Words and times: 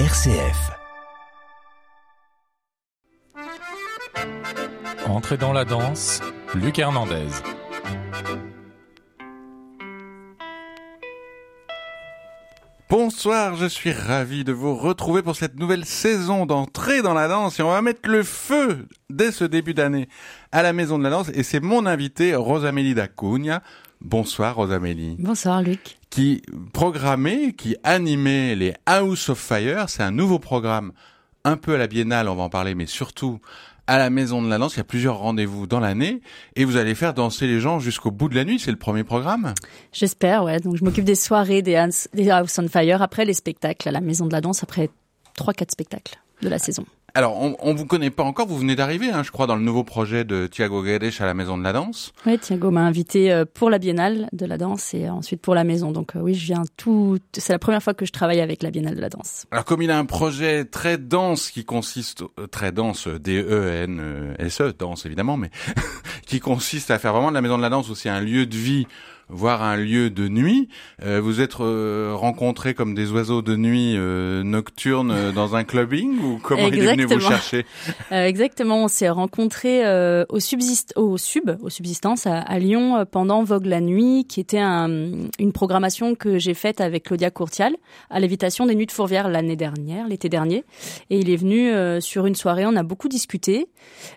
RCF. 0.00 0.72
Entrez 5.06 5.36
dans 5.36 5.52
la 5.52 5.64
danse, 5.64 6.20
Luc 6.56 6.80
Hernandez. 6.80 7.28
Bonsoir, 12.90 13.54
je 13.54 13.66
suis 13.66 13.92
ravi 13.92 14.42
de 14.42 14.52
vous 14.52 14.74
retrouver 14.74 15.22
pour 15.22 15.36
cette 15.36 15.60
nouvelle 15.60 15.84
saison 15.84 16.44
d'entrée 16.44 17.00
dans 17.00 17.14
la 17.14 17.28
danse 17.28 17.60
et 17.60 17.62
on 17.62 17.70
va 17.70 17.80
mettre 17.80 18.10
le 18.10 18.24
feu 18.24 18.88
dès 19.10 19.30
ce 19.30 19.44
début 19.44 19.74
d'année 19.74 20.08
à 20.50 20.64
la 20.64 20.72
Maison 20.72 20.98
de 20.98 21.04
la 21.04 21.10
Danse 21.10 21.30
et 21.34 21.44
c'est 21.44 21.60
mon 21.60 21.86
invité 21.86 22.34
Rosamélie 22.34 22.94
Dacugna. 22.94 23.62
Bonsoir 24.00 24.56
Rosamélie. 24.56 25.14
Bonsoir 25.20 25.62
Luc. 25.62 25.98
Qui 26.14 26.42
programmait, 26.72 27.54
qui 27.54 27.74
animait 27.82 28.54
les 28.54 28.72
House 28.86 29.30
of 29.30 29.38
Fire, 29.40 29.88
c'est 29.88 30.04
un 30.04 30.12
nouveau 30.12 30.38
programme 30.38 30.92
un 31.42 31.56
peu 31.56 31.74
à 31.74 31.76
la 31.76 31.88
biennale, 31.88 32.28
on 32.28 32.36
va 32.36 32.44
en 32.44 32.48
parler, 32.48 32.76
mais 32.76 32.86
surtout 32.86 33.40
à 33.88 33.98
la 33.98 34.10
Maison 34.10 34.40
de 34.40 34.48
la 34.48 34.58
Danse. 34.58 34.74
Il 34.74 34.76
y 34.76 34.80
a 34.80 34.84
plusieurs 34.84 35.18
rendez-vous 35.18 35.66
dans 35.66 35.80
l'année 35.80 36.20
et 36.54 36.64
vous 36.64 36.76
allez 36.76 36.94
faire 36.94 37.14
danser 37.14 37.48
les 37.48 37.58
gens 37.58 37.80
jusqu'au 37.80 38.12
bout 38.12 38.28
de 38.28 38.36
la 38.36 38.44
nuit. 38.44 38.60
C'est 38.60 38.70
le 38.70 38.76
premier 38.76 39.02
programme 39.02 39.54
J'espère, 39.92 40.44
ouais. 40.44 40.60
Donc 40.60 40.76
je 40.76 40.84
m'occupe 40.84 41.04
des 41.04 41.16
soirées 41.16 41.62
des, 41.62 41.74
House 41.74 42.60
on 42.60 42.68
Fire, 42.68 43.02
après 43.02 43.24
les 43.24 43.34
spectacles 43.34 43.88
à 43.88 43.90
la 43.90 44.00
Maison 44.00 44.26
de 44.26 44.32
la 44.32 44.40
Danse, 44.40 44.62
après 44.62 44.90
3-4 45.36 45.72
spectacles 45.72 46.20
de 46.42 46.48
la 46.48 46.60
saison. 46.60 46.86
Alors, 47.16 47.40
on, 47.40 47.56
on 47.60 47.74
vous 47.74 47.86
connaît 47.86 48.10
pas 48.10 48.24
encore, 48.24 48.48
vous 48.48 48.58
venez 48.58 48.74
d'arriver, 48.74 49.08
hein, 49.10 49.22
je 49.22 49.30
crois, 49.30 49.46
dans 49.46 49.54
le 49.54 49.62
nouveau 49.62 49.84
projet 49.84 50.24
de 50.24 50.48
Thiago 50.48 50.82
Guedes 50.82 51.12
à 51.20 51.26
la 51.26 51.34
Maison 51.34 51.56
de 51.56 51.62
la 51.62 51.72
Danse. 51.72 52.12
Oui, 52.26 52.36
Thiago 52.40 52.72
m'a 52.72 52.80
invité 52.80 53.32
euh, 53.32 53.44
pour 53.44 53.70
la 53.70 53.78
Biennale 53.78 54.28
de 54.32 54.44
la 54.44 54.58
Danse 54.58 54.94
et 54.94 55.08
ensuite 55.08 55.40
pour 55.40 55.54
la 55.54 55.62
Maison. 55.62 55.92
Donc 55.92 56.16
euh, 56.16 56.20
oui, 56.20 56.34
je 56.34 56.44
viens 56.46 56.64
tout... 56.76 57.20
C'est 57.32 57.52
la 57.52 57.60
première 57.60 57.84
fois 57.84 57.94
que 57.94 58.04
je 58.04 58.10
travaille 58.10 58.40
avec 58.40 58.64
la 58.64 58.72
Biennale 58.72 58.96
de 58.96 59.00
la 59.00 59.10
Danse. 59.10 59.46
Alors, 59.52 59.64
comme 59.64 59.80
il 59.80 59.92
a 59.92 59.98
un 59.98 60.06
projet 60.06 60.64
très 60.64 60.98
dense 60.98 61.52
qui 61.52 61.64
consiste... 61.64 62.24
Euh, 62.40 62.48
très 62.48 62.72
dense, 62.72 63.06
D-E-N-S-E, 63.06 64.72
dense 64.76 65.06
évidemment, 65.06 65.36
mais 65.36 65.50
qui 66.26 66.40
consiste 66.40 66.90
à 66.90 66.98
faire 66.98 67.12
vraiment 67.12 67.28
de 67.28 67.34
la 67.34 67.42
Maison 67.42 67.58
de 67.58 67.62
la 67.62 67.70
Danse 67.70 67.90
aussi 67.90 68.08
un 68.08 68.20
lieu 68.20 68.44
de 68.44 68.56
vie 68.56 68.88
voire 69.28 69.62
un 69.62 69.76
lieu 69.76 70.10
de 70.10 70.28
nuit. 70.28 70.68
Euh, 71.02 71.20
vous 71.20 71.40
êtes 71.40 71.60
euh, 71.60 72.12
rencontrés 72.14 72.74
comme 72.74 72.94
des 72.94 73.10
oiseaux 73.12 73.42
de 73.42 73.56
nuit 73.56 73.94
euh, 73.96 74.42
nocturnes 74.42 75.32
dans 75.32 75.56
un 75.56 75.64
clubbing 75.64 76.18
ou 76.20 76.38
comment 76.42 76.68
il 76.68 76.78
est 76.78 76.92
venu 76.92 77.04
vous 77.04 77.20
chercher 77.20 77.64
Exactement, 78.10 78.84
on 78.84 78.88
s'est 78.88 79.08
rencontrés 79.08 79.82
au, 80.28 80.40
subsist 80.40 80.92
au 80.96 81.18
sub, 81.18 81.56
au 81.62 81.70
subsistance 81.70 82.26
à, 82.26 82.58
Lyon 82.58 83.04
pendant 83.10 83.42
Vogue 83.42 83.66
la 83.66 83.80
nuit, 83.80 84.26
qui 84.28 84.40
était 84.40 84.58
un, 84.58 84.88
une 85.38 85.52
programmation 85.52 86.14
que 86.14 86.38
j'ai 86.38 86.54
faite 86.54 86.80
avec 86.80 87.04
Claudia 87.04 87.30
Courtial 87.30 87.74
à 88.10 88.20
l'invitation 88.20 88.66
des 88.66 88.74
Nuits 88.74 88.86
de 88.86 88.92
Fourvière 88.92 89.28
l'année 89.28 89.56
dernière, 89.56 90.06
l'été 90.06 90.28
dernier. 90.28 90.64
Et 91.10 91.18
il 91.18 91.30
est 91.30 91.36
venu 91.36 91.72
sur 92.00 92.26
une 92.26 92.34
soirée, 92.34 92.64
on 92.66 92.76
a 92.76 92.82
beaucoup 92.82 93.08
discuté. 93.08 93.68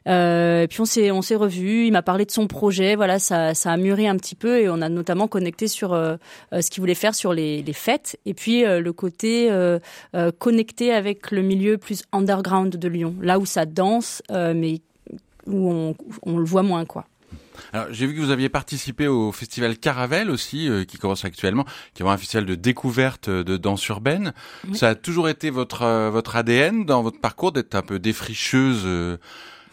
et 0.05 0.67
puis 0.69 0.81
on 0.81 0.85
s'est 0.85 1.11
on 1.11 1.22
s'est 1.22 1.35
revus, 1.35 1.88
il 1.88 1.91
m'a 1.91 2.02
parlé 2.02 2.25
de 2.25 2.31
son 2.31 2.47
projet, 2.47 2.95
voilà, 2.95 3.19
ça 3.19 3.53
ça 3.53 3.72
a 3.72 3.78
mûri 3.78 4.08
un 4.08 4.17
petit 4.17 4.35
peu 4.35 4.59
et 4.59 4.69
on 4.69 4.81
a 4.81 4.89
notamment 4.98 5.28
connecté 5.28 5.67
sur 5.67 5.94
euh, 5.94 6.17
euh, 6.53 6.62
ce 6.62 6.70
qu'il 6.70 6.81
voulait 6.81 6.95
faire 6.95 7.16
sur 7.16 7.34
les, 7.34 7.64
fêtes 7.73 8.20
et 8.26 8.34
puis 8.34 8.66
euh, 8.66 8.81
le 8.81 8.92
côté 8.92 9.50
connecté 10.40 10.92
avec 10.92 11.31
le 11.31 11.42
milieu 11.42 11.78
plus 11.78 12.03
underground 12.12 12.76
de 12.76 12.88
Lyon, 12.88 13.16
là 13.22 13.38
où 13.40 13.45
ça 13.45 13.66
danse, 13.66 14.22
mais 14.30 14.81
où 15.45 15.72
on, 15.72 15.95
on 16.23 16.38
le 16.38 16.45
voit 16.45 16.64
moins, 16.64 16.86
quoi. 16.86 17.06
Alors, 17.73 17.88
j'ai 17.92 18.08
vu 18.08 18.16
que 18.16 18.22
vous 18.22 18.31
aviez 18.31 18.50
participé 18.50 19.08
au 19.08 19.31
festival 19.31 19.78
Caravelle 19.78 20.30
aussi, 20.30 20.70
qui 20.88 20.98
commence 20.98 21.25
actuellement, 21.25 21.66
qui 21.94 22.03
est 22.03 22.06
un 22.06 22.18
festival 22.18 22.45
de 22.45 22.56
découverte 22.56 23.30
de 23.30 23.58
danse 23.58 23.86
urbaine. 23.88 24.34
Ça 24.73 24.90
a 24.90 24.95
toujours 24.95 25.30
été 25.30 25.50
votre 25.50 26.09
votre 26.09 26.36
ADN 26.36 26.86
dans 26.86 27.03
votre 27.03 27.20
parcours 27.20 27.52
d'être 27.52 27.75
un 27.75 27.81
peu 27.81 28.00
défricheuse 28.00 28.88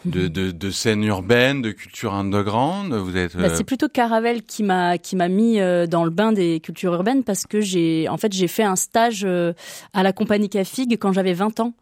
de, 0.05 0.27
de, 0.27 0.51
de 0.51 0.71
scène 0.71 1.03
urbaine, 1.03 1.61
de 1.61 1.71
culture 1.71 2.13
underground. 2.13 2.93
Vous 2.93 3.17
êtes 3.17 3.35
bah, 3.35 3.49
c'est 3.55 3.63
plutôt 3.63 3.89
Caravelle 3.89 4.43
qui 4.43 4.63
m'a 4.63 4.97
qui 4.97 5.15
m'a 5.15 5.27
mis 5.27 5.59
euh, 5.59 5.87
dans 5.87 6.03
le 6.03 6.11
bain 6.11 6.31
des 6.31 6.59
cultures 6.59 6.93
urbaines 6.93 7.23
parce 7.23 7.45
que 7.45 7.61
j'ai 7.61 8.07
en 8.09 8.17
fait 8.17 8.31
j'ai 8.33 8.47
fait 8.47 8.63
un 8.63 8.75
stage 8.75 9.23
euh, 9.25 9.53
à 9.93 10.03
la 10.03 10.13
compagnie 10.13 10.49
Cafig 10.49 10.97
quand 10.99 11.11
j'avais 11.11 11.33
20 11.33 11.59
ans. 11.59 11.73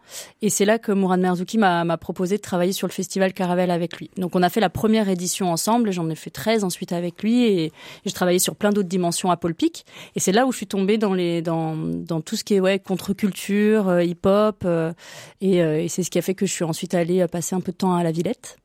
Et 0.42 0.50
c'est 0.50 0.66
là 0.66 0.80
que 0.80 0.92
Mourad 0.92 1.20
Merzouki 1.20 1.58
m'a 1.58 1.84
m'a 1.84 1.98
proposé 1.98 2.38
de 2.38 2.42
travailler 2.42 2.72
sur 2.72 2.88
le 2.88 2.94
festival 2.94 3.34
Caravelle 3.34 3.72
avec 3.72 3.98
lui. 3.98 4.10
Donc 4.18 4.36
on 4.36 4.44
a 4.44 4.50
fait 4.50 4.62
la 4.62 4.70
première 4.70 5.10
édition 5.10 5.52
ensemble, 5.52 5.92
j'en 5.92 6.10
ai 6.10 6.16
fait 6.16 6.30
13 6.30 6.64
ensuite 6.64 6.94
avec 6.94 7.22
lui 7.22 7.44
et, 7.44 7.72
j'ai 8.06 8.12
travaillé 8.12 8.40
sur 8.40 8.56
plein 8.56 8.72
d'autres 8.72 8.90
dimensions 8.90 9.32
à 9.32 9.38
Paul 9.38 9.56
Pic. 9.56 9.86
Et 10.16 10.20
c'est 10.20 10.32
là 10.32 10.46
où 10.46 10.52
je 10.52 10.58
suis 10.58 10.68
tombée 10.68 10.98
dans 10.98 11.14
les 11.14 11.42
dans 11.42 11.76
dans 11.76 12.22
tout 12.22 12.36
ce 12.36 12.44
qui 12.44 12.56
est 12.56 12.60
ouais 12.60 12.80
contre-culture, 12.80 13.90
euh, 13.90 14.04
hip-hop 14.04 14.66
et, 15.42 15.58
et 15.58 15.88
c'est 15.90 16.04
ce 16.04 16.10
qui 16.10 16.20
a 16.20 16.22
fait 16.22 16.36
que 16.36 16.46
je 16.46 16.52
suis 16.52 16.64
ensuite 16.64 16.94
allée 16.94 17.26
passer 17.28 17.56
un 17.56 17.62
peu 17.62 17.72
de 17.72 17.78
temps 17.78 17.96
à 17.96 18.04
la 18.04 18.13
Villette. 18.14 18.58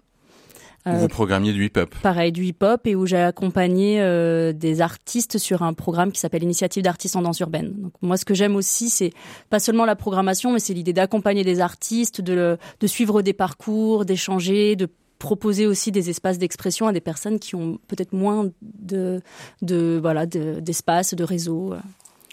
Où 0.86 0.96
vous 0.96 1.08
programmiez 1.08 1.52
du 1.52 1.66
hip-hop. 1.66 1.94
Pareil, 2.02 2.32
du 2.32 2.44
hip-hop 2.44 2.86
et 2.86 2.94
où 2.94 3.04
j'ai 3.04 3.18
accompagné 3.18 4.00
euh, 4.00 4.54
des 4.54 4.80
artistes 4.80 5.36
sur 5.36 5.62
un 5.62 5.74
programme 5.74 6.12
qui 6.12 6.20
s'appelle 6.20 6.42
Initiative 6.42 6.82
d'artistes 6.82 7.16
en 7.16 7.22
danse 7.22 7.40
urbaine. 7.40 7.74
Donc 7.76 7.92
moi, 8.00 8.16
ce 8.16 8.24
que 8.24 8.32
j'aime 8.32 8.56
aussi, 8.56 8.88
c'est 8.88 9.12
pas 9.50 9.60
seulement 9.60 9.84
la 9.84 9.96
programmation, 9.96 10.52
mais 10.52 10.60
c'est 10.60 10.72
l'idée 10.72 10.94
d'accompagner 10.94 11.44
des 11.44 11.60
artistes, 11.60 12.22
de, 12.22 12.56
de 12.80 12.86
suivre 12.86 13.20
des 13.20 13.34
parcours, 13.34 14.06
d'échanger, 14.06 14.76
de 14.76 14.88
proposer 15.18 15.66
aussi 15.66 15.92
des 15.92 16.10
espaces 16.10 16.38
d'expression 16.38 16.86
à 16.86 16.92
des 16.92 17.00
personnes 17.00 17.38
qui 17.38 17.54
ont 17.54 17.78
peut-être 17.88 18.12
moins 18.12 18.50
de, 18.62 19.20
de 19.62 19.98
voilà 20.00 20.26
d'espace, 20.26 21.14
de, 21.14 21.24
réseau. 21.24 21.74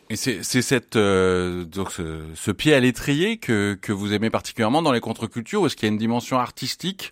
Et 0.09 0.15
c'est 0.15 0.43
cette 0.43 0.97
euh, 0.97 1.63
donc 1.63 1.91
ce, 1.91 2.21
ce, 2.35 2.51
pied 2.51 2.75
à 2.75 2.79
l'étrier 2.79 3.37
que 3.37 3.75
que 3.81 3.91
vous 3.91 4.13
aimez 4.13 4.29
particulièrement 4.29 4.83
dans 4.83 4.91
les 4.91 4.99
contre-cultures, 4.99 5.63
ou 5.63 5.65
est-ce 5.65 5.75
qu'il 5.75 5.87
y 5.87 5.89
a 5.89 5.93
une 5.93 5.97
dimension 5.97 6.37
artistique 6.37 7.11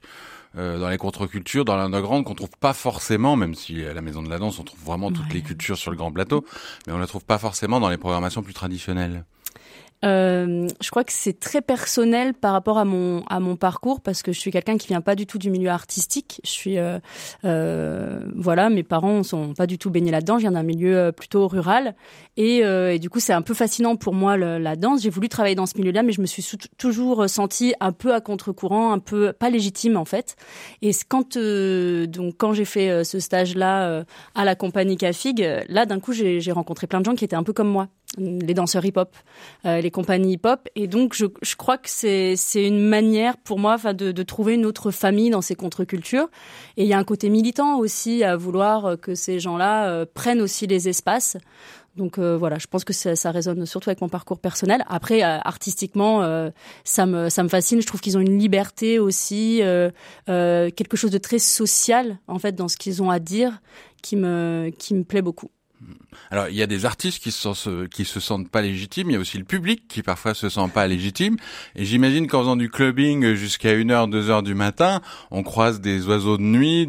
euh, 0.56 0.78
dans 0.78 0.90
les 0.90 1.00
contre-cultures, 1.00 1.66
dans 1.66 1.76
l'underground 1.76 2.24
qu'on 2.24 2.36
trouve 2.36 2.56
pas 2.60 2.74
forcément, 2.74 3.36
même 3.36 3.56
si 3.56 3.84
à 3.84 3.96
la 3.96 4.02
Maison 4.02 4.22
de 4.22 4.30
la 4.30 4.38
Danse 4.38 4.60
on 4.60 4.64
trouve 4.64 4.84
vraiment 4.84 5.12
toutes 5.12 5.34
les 5.34 5.42
cultures 5.42 5.78
sur 5.78 5.90
le 5.90 5.98
grand 5.98 6.12
plateau, 6.12 6.46
mais 6.86 6.94
on 6.94 7.00
la 7.00 7.08
trouve 7.08 7.26
pas 7.26 7.40
forcément 7.40 7.80
dans 7.80 7.90
les 7.90 7.98
programmations 7.98 8.44
plus 8.44 8.54
traditionnelles? 8.54 9.26
Euh, 10.04 10.68
je 10.82 10.90
crois 10.90 11.04
que 11.04 11.14
c'est 11.14 11.40
très 11.40 11.62
personnel 11.62 12.34
par 12.34 12.52
rapport 12.52 12.78
à 12.78 12.86
mon 12.86 13.24
à 13.30 13.40
mon 13.40 13.56
parcours 13.56 14.02
parce 14.02 14.22
que 14.22 14.32
je 14.32 14.40
suis 14.40 14.52
quelqu'un 14.52 14.78
qui 14.78 14.88
vient 14.88 15.02
pas 15.02 15.16
du 15.16 15.26
tout 15.26 15.38
du 15.38 15.50
milieu 15.50 15.70
artistique. 15.70 16.42
Je 16.44 16.50
suis 16.50 16.78
euh, 16.78 17.00
euh, 17.46 18.20
voilà, 18.36 18.70
mes 18.70 18.84
parents 18.84 19.24
sont 19.24 19.54
pas 19.54 19.68
du 19.68 19.78
tout 19.78 19.90
baignés 19.90 20.12
là-dedans. 20.12 20.38
Je 20.38 20.42
viens 20.42 20.52
d'un 20.52 20.64
milieu 20.64 20.98
euh, 20.98 21.12
plutôt 21.12 21.48
rural 21.48 21.96
et, 22.36 22.66
euh, 22.66 22.94
et 22.94 23.00
du 23.00 23.10
coup 23.10 23.20
c'est 23.20 23.34
un 23.34 23.42
peu 23.42 23.54
fascinant 23.54 23.96
pour 23.96 24.14
moi 24.14 24.36
la 24.38 24.76
danse. 24.76 25.02
J'ai 25.04 25.10
voulu 25.10 25.30
travailler 25.30 25.56
dans 25.56 25.66
ce 25.66 25.78
milieu-là, 25.78 26.04
mais 26.04 26.12
je 26.12 26.22
me 26.22 26.26
suis 26.26 26.44
toujours 26.78 27.30
sentie 27.30 27.74
un 27.80 27.92
peu 27.92 28.14
à 28.14 28.22
contre-courant, 28.22 28.92
un 28.92 29.00
peu 29.00 29.32
pas 29.32 29.50
légitime 29.50 29.96
en 29.96 30.06
fait. 30.06 30.36
Et 30.82 30.92
quand 31.08 31.38
donc 31.38 32.36
quand 32.38 32.54
j'ai 32.54 32.66
fait 32.66 33.04
ce 33.04 33.20
stage-là 33.20 34.04
à 34.36 34.46
la 34.46 34.56
compagnie 34.56 34.98
Cafig, 34.98 35.64
là 35.70 35.86
d'un 35.86 36.00
coup 36.00 36.12
j'ai 36.14 36.52
rencontré 36.52 36.88
plein 36.88 37.00
de 37.00 37.06
gens 37.06 37.16
qui 37.16 37.24
étaient 37.26 37.36
un 37.36 37.44
peu 37.44 37.54
comme 37.54 37.70
moi 37.70 37.88
les 38.18 38.54
danseurs 38.54 38.86
hip-hop, 38.86 39.16
euh, 39.66 39.82
les 39.82 39.92
compagnies 39.92 40.34
hip-hop. 40.34 40.68
Et 40.76 40.88
donc, 40.88 41.14
je, 41.14 41.26
je 41.42 41.56
crois 41.56 41.78
que 41.78 41.90
c'est, 41.90 42.36
une 42.56 42.88
manière 42.88 43.38
pour 43.38 43.60
moi 43.60 43.78
de, 43.78 44.12
de 44.12 44.24
trouver 44.24 44.54
une 44.54 44.66
autre 44.66 44.92
famille 44.92 45.30
dans 45.30 45.42
ces 45.42 45.56
contre-cultures. 45.56 46.30
Et 46.78 46.84
il 46.84 46.88
y 46.88 46.94
a 46.94 46.98
un 46.98 47.04
côté 47.04 47.30
militant 47.30 47.78
aussi 47.78 48.24
à 48.24 48.36
vouloir 48.36 49.00
que 49.00 49.16
ces 49.16 49.40
gens-là 49.40 49.90
euh, 49.90 50.06
prennent 50.12 50.42
aussi 50.42 50.68
les 50.68 50.90
espaces. 50.90 51.38
Donc 51.96 52.18
euh, 52.18 52.38
voilà, 52.38 52.58
je 52.58 52.66
pense 52.66 52.84
que 52.84 52.94
ça, 52.94 53.16
ça, 53.16 53.30
résonne 53.30 53.68
surtout 53.68 53.90
avec 53.90 54.02
mon 54.02 54.10
parcours 54.10 54.40
personnel. 54.40 54.84
Après, 54.88 55.22
artistiquement, 55.22 56.24
ça 56.84 57.06
me 57.06 57.30
ça 57.30 57.44
me 57.44 57.50
fascine. 57.50 57.82
Je 57.82 57.86
trouve 57.86 58.02
qu'ils 58.02 58.18
ont 58.18 58.22
une 58.22 58.40
liberté 58.40 58.98
aussi, 58.98 59.62
quelque 60.26 60.98
chose 60.98 61.12
de 61.12 61.20
très 61.20 61.38
social 61.38 62.18
en 62.28 62.40
fait 62.40 62.54
dans 62.54 62.68
ce 62.68 62.78
qu'ils 62.78 63.04
ont 63.04 63.12
à 63.12 63.20
dire, 63.20 63.62
qui 64.02 64.16
me 64.16 64.72
qui 64.76 64.96
me 64.96 65.04
plaît 65.04 65.22
beaucoup. 65.22 65.52
Alors, 66.32 66.48
il 66.50 66.56
y 66.56 66.62
a 66.62 66.68
des 66.68 66.86
artistes 66.86 67.22
qui 67.22 67.32
se, 67.32 67.86
qui 67.86 68.06
se 68.06 68.20
sentent 68.20 68.50
pas 68.50 68.62
légitimes, 68.62 69.10
il 69.10 69.14
y 69.14 69.16
a 69.16 69.20
aussi 69.20 69.38
le 69.38 69.44
public 69.44 69.88
qui 69.88 70.02
parfois 70.02 70.34
se 70.34 70.50
sent 70.50 70.70
pas 70.74 70.88
légitime. 70.88 71.38
Et 71.76 71.86
j'imagine 71.86 72.28
qu'en 72.28 72.40
faisant 72.40 72.56
du 72.56 72.70
clubbing 72.70 73.34
jusqu'à 73.34 73.74
1h, 73.74 74.10
2h 74.10 74.44
du 74.44 74.56
matin, 74.56 75.02
on 75.32 75.44
croise 75.44 75.82
des 75.82 76.08
oiseaux 76.08 76.38
de 76.38 76.44
nuit, 76.44 76.88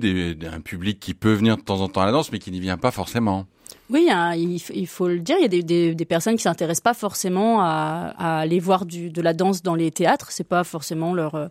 un 0.50 0.60
public 0.60 1.00
qui 1.00 1.14
peut 1.14 1.32
venir 1.32 1.56
de 1.56 1.62
temps 1.62 1.80
en 1.80 1.88
temps 1.88 2.02
à 2.02 2.06
la 2.06 2.12
danse, 2.12 2.32
mais 2.32 2.38
qui 2.38 2.50
n'y 2.50 2.60
vient 2.60 2.78
pas 2.78 2.90
forcément. 2.90 3.46
Oui, 3.90 4.08
il, 4.08 4.86
faut 4.86 5.08
le 5.08 5.20
dire, 5.20 5.36
il 5.38 5.42
y 5.42 5.44
a 5.44 5.94
des, 5.94 6.04
personnes 6.06 6.36
qui 6.36 6.42
s'intéressent 6.42 6.80
pas 6.80 6.94
forcément 6.94 7.60
à, 7.60 8.14
aller 8.40 8.58
voir 8.58 8.86
de 8.86 9.20
la 9.20 9.34
danse 9.34 9.62
dans 9.62 9.74
les 9.74 9.90
théâtres. 9.90 10.32
C'est 10.32 10.48
pas 10.48 10.64
forcément 10.64 11.14
euh, 11.14 11.48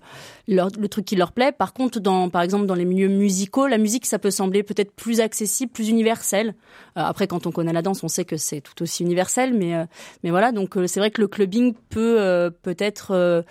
le 0.47 0.87
truc 0.87 1.05
qui 1.05 1.15
leur 1.15 1.31
plaît. 1.31 1.51
Par 1.51 1.73
contre, 1.73 2.01
par 2.31 2.41
exemple, 2.41 2.65
dans 2.65 2.73
les 2.73 2.85
milieux 2.85 3.07
musicaux, 3.07 3.67
la 3.67 3.77
musique, 3.77 4.07
ça 4.07 4.17
peut 4.17 4.31
sembler 4.31 4.63
peut-être 4.63 4.91
plus 4.91 5.21
accessible, 5.21 5.71
plus 5.71 5.89
universel. 5.89 6.55
Euh, 6.97 7.01
après, 7.01 7.27
quand 7.27 7.45
on 7.45 7.51
connaît 7.51 7.73
la 7.73 7.83
danse, 7.83 8.03
on 8.03 8.07
sait 8.07 8.25
que 8.25 8.37
c'est 8.37 8.61
tout 8.61 8.81
aussi 8.81 9.03
universel. 9.03 9.53
Mais, 9.53 9.75
euh, 9.75 9.85
mais 10.23 10.31
voilà, 10.31 10.51
donc 10.51 10.75
c'est 10.87 10.99
vrai 10.99 11.11
que 11.11 11.21
le 11.21 11.27
clubbing 11.27 11.75
peut 11.89 12.51
peut-être 12.63 13.43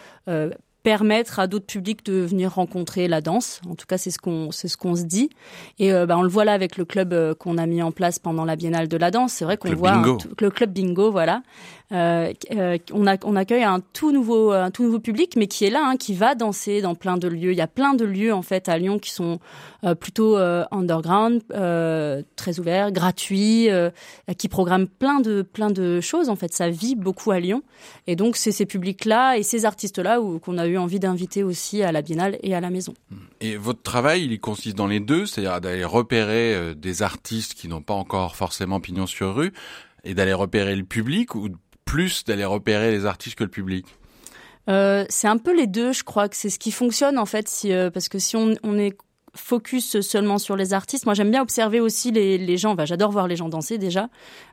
permettre 0.82 1.38
à 1.38 1.46
d'autres 1.46 1.67
publics 1.67 2.05
de 2.05 2.14
venir 2.14 2.55
rencontrer 2.55 3.08
la 3.08 3.20
danse. 3.20 3.61
En 3.69 3.75
tout 3.75 3.87
cas, 3.87 3.99
c'est 3.99 4.11
ce 4.11 4.19
qu'on 4.19 4.50
c'est 4.50 4.69
ce 4.69 4.76
qu'on 4.76 4.96
se 4.96 5.02
dit. 5.02 5.31
Et 5.79 5.93
euh, 5.93 6.06
bah, 6.06 6.19
on 6.19 6.23
le 6.23 6.29
voit 6.29 6.44
là 6.44 6.52
avec 6.52 6.76
le 6.76 6.84
club 6.84 7.12
euh, 7.12 7.34
qu'on 7.34 7.58
a 7.58 7.67
mis 7.67 7.82
en 7.82 7.93
place 7.93 8.19
pendant 8.19 8.44
la 8.44 8.56
Biennale 8.56 8.88
de 8.88 8.96
la 8.96 9.11
danse. 9.11 9.32
C'est 9.32 9.44
vrai 9.44 9.56
qu'on 9.56 9.75
voit 9.75 10.02
le 10.40 10.50
club 10.50 10.73
bingo, 10.73 11.11
voilà. 11.11 11.43
Euh, 11.93 12.33
euh, 12.53 12.79
on, 12.93 13.37
accueille 13.37 13.65
un 13.65 13.81
tout 13.93 14.12
nouveau 14.12 14.99
public, 15.00 15.35
mais 15.37 15.47
qui 15.47 15.65
est 15.65 15.71
là, 15.71 15.85
hein, 15.85 15.97
qui 15.97 16.15
va 16.15 16.35
danser 16.35 16.81
dans 16.81 16.94
plein 16.94 17.17
de 17.17 17.29
lieux. 17.29 17.53
Il 17.53 17.59
y 17.59 17.62
a 17.62 17.67
plein 17.67 17.94
de 17.94 18.05
lieux 18.05 18.33
en 18.33 18.43
fait 18.43 18.69
à 18.69 18.79
Lyon 18.79 18.99
qui 18.99 19.11
sont 19.11 19.41
plutôt 20.00 20.37
underground, 20.37 21.43
très 22.37 22.61
ouverts, 22.61 22.93
gratuits, 22.93 23.69
qui 24.39 24.49
programment 24.49 24.87
plein 24.87 25.21
de 25.21 25.43
plein 25.43 25.71
de 25.71 26.00
choses. 26.00 26.29
En 26.29 26.37
fait, 26.37 26.53
ça 26.53 26.71
vit 26.71 26.94
beaucoup 26.94 27.31
à 27.31 27.41
Lyon. 27.41 27.62
Et 28.06 28.17
donc 28.17 28.37
c'est 28.37 28.53
ces 28.53 28.67
publics 28.67 29.05
là 29.05 29.37
et 29.37 29.43
ces 29.43 29.65
artistes 29.65 29.99
là 29.99 30.19
qu'on 30.43 30.59
a 30.59 30.67
eu 30.67 30.79
envie 30.79 31.00
d'inviter 31.00 31.43
aussi 31.43 31.83
à 31.83 31.93
la 31.93 32.03
Biennale 32.03 32.39
et 32.43 32.55
à 32.55 32.61
la 32.61 32.71
maison. 32.71 32.94
Et 33.41 33.56
votre 33.56 33.83
travail, 33.83 34.25
il 34.25 34.41
consiste 34.41 34.77
dans 34.77 34.87
les 34.87 35.00
deux, 35.00 35.27
c'est-à-dire 35.27 35.61
d'aller 35.61 35.85
repérer 35.85 36.55
euh, 36.55 36.75
des 36.75 37.03
artistes 37.03 37.55
qui 37.55 37.69
n'ont 37.69 37.83
pas 37.83 37.94
encore 37.94 38.37
forcément 38.37 38.81
pignon 38.81 39.06
sur 39.06 39.35
rue, 39.35 39.53
et 40.05 40.15
d'aller 40.15 40.33
repérer 40.33 40.77
le 40.77 40.85
public, 40.85 41.35
ou 41.35 41.49
plus 41.84 42.25
d'aller 42.25 42.44
repérer 42.44 42.90
les 42.90 43.06
artistes 43.06 43.37
que 43.37 43.44
le 43.44 43.50
public? 43.50 43.87
Euh, 44.69 45.05
c'est 45.08 45.29
un 45.29 45.38
peu 45.38 45.55
les 45.56 45.67
deux, 45.67 45.93
je 45.93 46.05
crois 46.05 46.29
que 46.29 46.37
c'est 46.37 46.50
ce 46.50 46.58
qui 46.58 46.70
fonctionne 46.70 47.19
en 47.19 47.26
fait, 47.26 47.49
si, 47.49 47.73
euh, 47.73 47.90
parce 47.90 48.08
que 48.08 48.19
si 48.19 48.37
on, 48.37 48.55
on 48.62 48.79
est 48.79 48.96
focus 49.34 50.00
seulement 50.00 50.38
sur 50.38 50.56
les 50.56 50.75
artistes. 50.75 51.06
Moi, 51.06 51.14
j'aime 51.14 51.31
bien 51.31 51.43
observer 51.43 51.81
aussi 51.81 52.11
les, 52.11 52.37
les 52.37 52.56
gens. 52.56 52.73
Enfin, 52.73 52.84
j'adore 52.84 53.11
voir 53.11 53.29
les 53.29 53.37
gens 53.37 53.49
danser 53.49 53.79
déjà, 53.79 54.08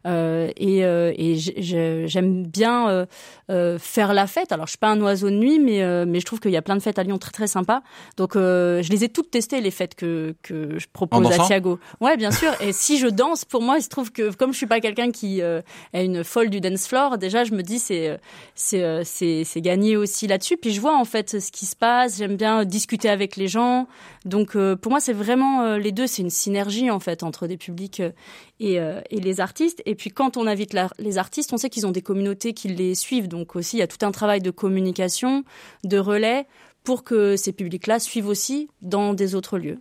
euh, 0.08 0.52
et, 0.56 0.86
euh, 0.86 1.14
et 1.18 1.36
j'aime 1.38 2.46
bien 2.46 3.06
euh, 3.50 3.78
faire 3.80 4.14
la 4.14 4.28
fête. 4.28 4.52
Alors, 4.52 4.68
je 4.68 4.72
suis 4.72 4.78
pas 4.78 4.90
un 4.90 5.02
oiseau 5.02 5.30
de 5.30 5.36
nuit, 5.36 5.60
mais 5.60 5.80
mais 6.06 6.20
je 6.20 6.26
trouve 6.26 6.40
qu'il 6.40 6.52
y 6.52 6.58
a 6.58 6.62
plein 6.62 6.76
de 6.76 6.82
fêtes 6.82 7.00
à 7.00 7.04
Lyon 7.04 7.18
très 7.18 7.32
très 7.32 7.48
sympas. 7.48 7.82
Donc, 8.18 8.36
je 8.36 8.90
les 8.90 9.04
ai 9.04 9.10
toutes 9.10 9.32
testées 9.32 9.62
les 9.62 9.72
fêtes 9.72 9.96
que 9.96 10.36
que 10.42 10.80
je 10.80 10.88
propose 10.92 11.26
à 11.32 11.46
Thiago. 11.46 11.80
Ouais, 12.00 12.16
bien 12.18 12.32
sûr. 12.32 12.52
et 12.62 12.72
si 12.72 12.98
je 12.98 13.08
danse, 13.08 13.46
pour 13.46 13.62
moi, 13.62 13.78
il 13.78 13.84
se 13.84 13.90
trouve 13.90 14.12
que 14.12 14.34
comme 14.34 14.54
je 14.54 14.58
suis 14.58 14.68
pas 14.68 14.80
quelqu'un 14.80 15.12
qui 15.12 15.42
est 15.42 16.06
une 16.06 16.24
folle 16.24 16.50
du 16.50 16.62
dance 16.62 16.88
floor, 16.88 17.18
déjà, 17.18 17.44
je 17.44 17.54
me 17.54 17.64
dis 17.64 17.80
c'est 17.80 18.18
c'est 18.56 19.04
c'est 19.04 19.44
c'est 19.44 19.62
gagné 19.62 19.98
aussi 19.98 20.28
là-dessus. 20.28 20.58
Puis 20.58 20.72
je 20.72 20.80
vois 20.80 20.98
en 20.98 21.06
fait 21.06 21.40
ce 21.40 21.52
qui 21.52 21.66
se 21.66 21.76
passe. 21.76 22.18
J'aime 22.18 22.38
bien 22.38 22.64
discuter 22.64 23.10
avec 23.10 23.36
les 23.36 23.48
gens. 23.48 23.88
Donc 24.26 24.56
euh, 24.56 24.69
pour 24.76 24.92
moi, 24.92 25.00
c'est 25.00 25.14
vraiment 25.14 25.64
euh, 25.64 25.78
les 25.78 25.92
deux, 25.92 26.08
c'est 26.08 26.22
une 26.22 26.30
synergie 26.30 26.90
en 26.90 27.00
fait 27.00 27.24
entre 27.24 27.48
des 27.48 27.58
publics 27.58 28.02
euh, 28.02 29.02
et, 29.10 29.20
les 29.20 29.40
artistes. 29.40 29.82
Et 29.86 29.96
puis 29.96 30.10
quand 30.10 30.38
on 30.38 30.48
invite 30.48 30.76
les 30.98 31.18
artistes, 31.18 31.54
on 31.54 31.58
sait 31.58 31.70
qu'ils 31.70 31.88
ont 31.88 31.92
des 31.92 32.02
communautés 32.02 32.54
qui 32.54 32.68
les 32.70 32.96
suivent. 32.96 33.28
Donc 33.28 33.56
aussi, 33.56 33.78
il 33.78 33.80
y 33.80 33.84
a 33.84 33.88
tout 33.88 34.06
un 34.06 34.12
travail 34.12 34.42
de 34.42 34.52
communication, 34.52 35.44
de 35.84 35.98
relais 35.98 36.48
pour 36.84 37.04
que 37.04 37.36
ces 37.36 37.52
publics-là 37.52 38.00
suivent 38.00 38.28
aussi 38.28 38.70
dans 38.82 39.14
des 39.14 39.36
autres 39.36 39.58
lieux. 39.58 39.80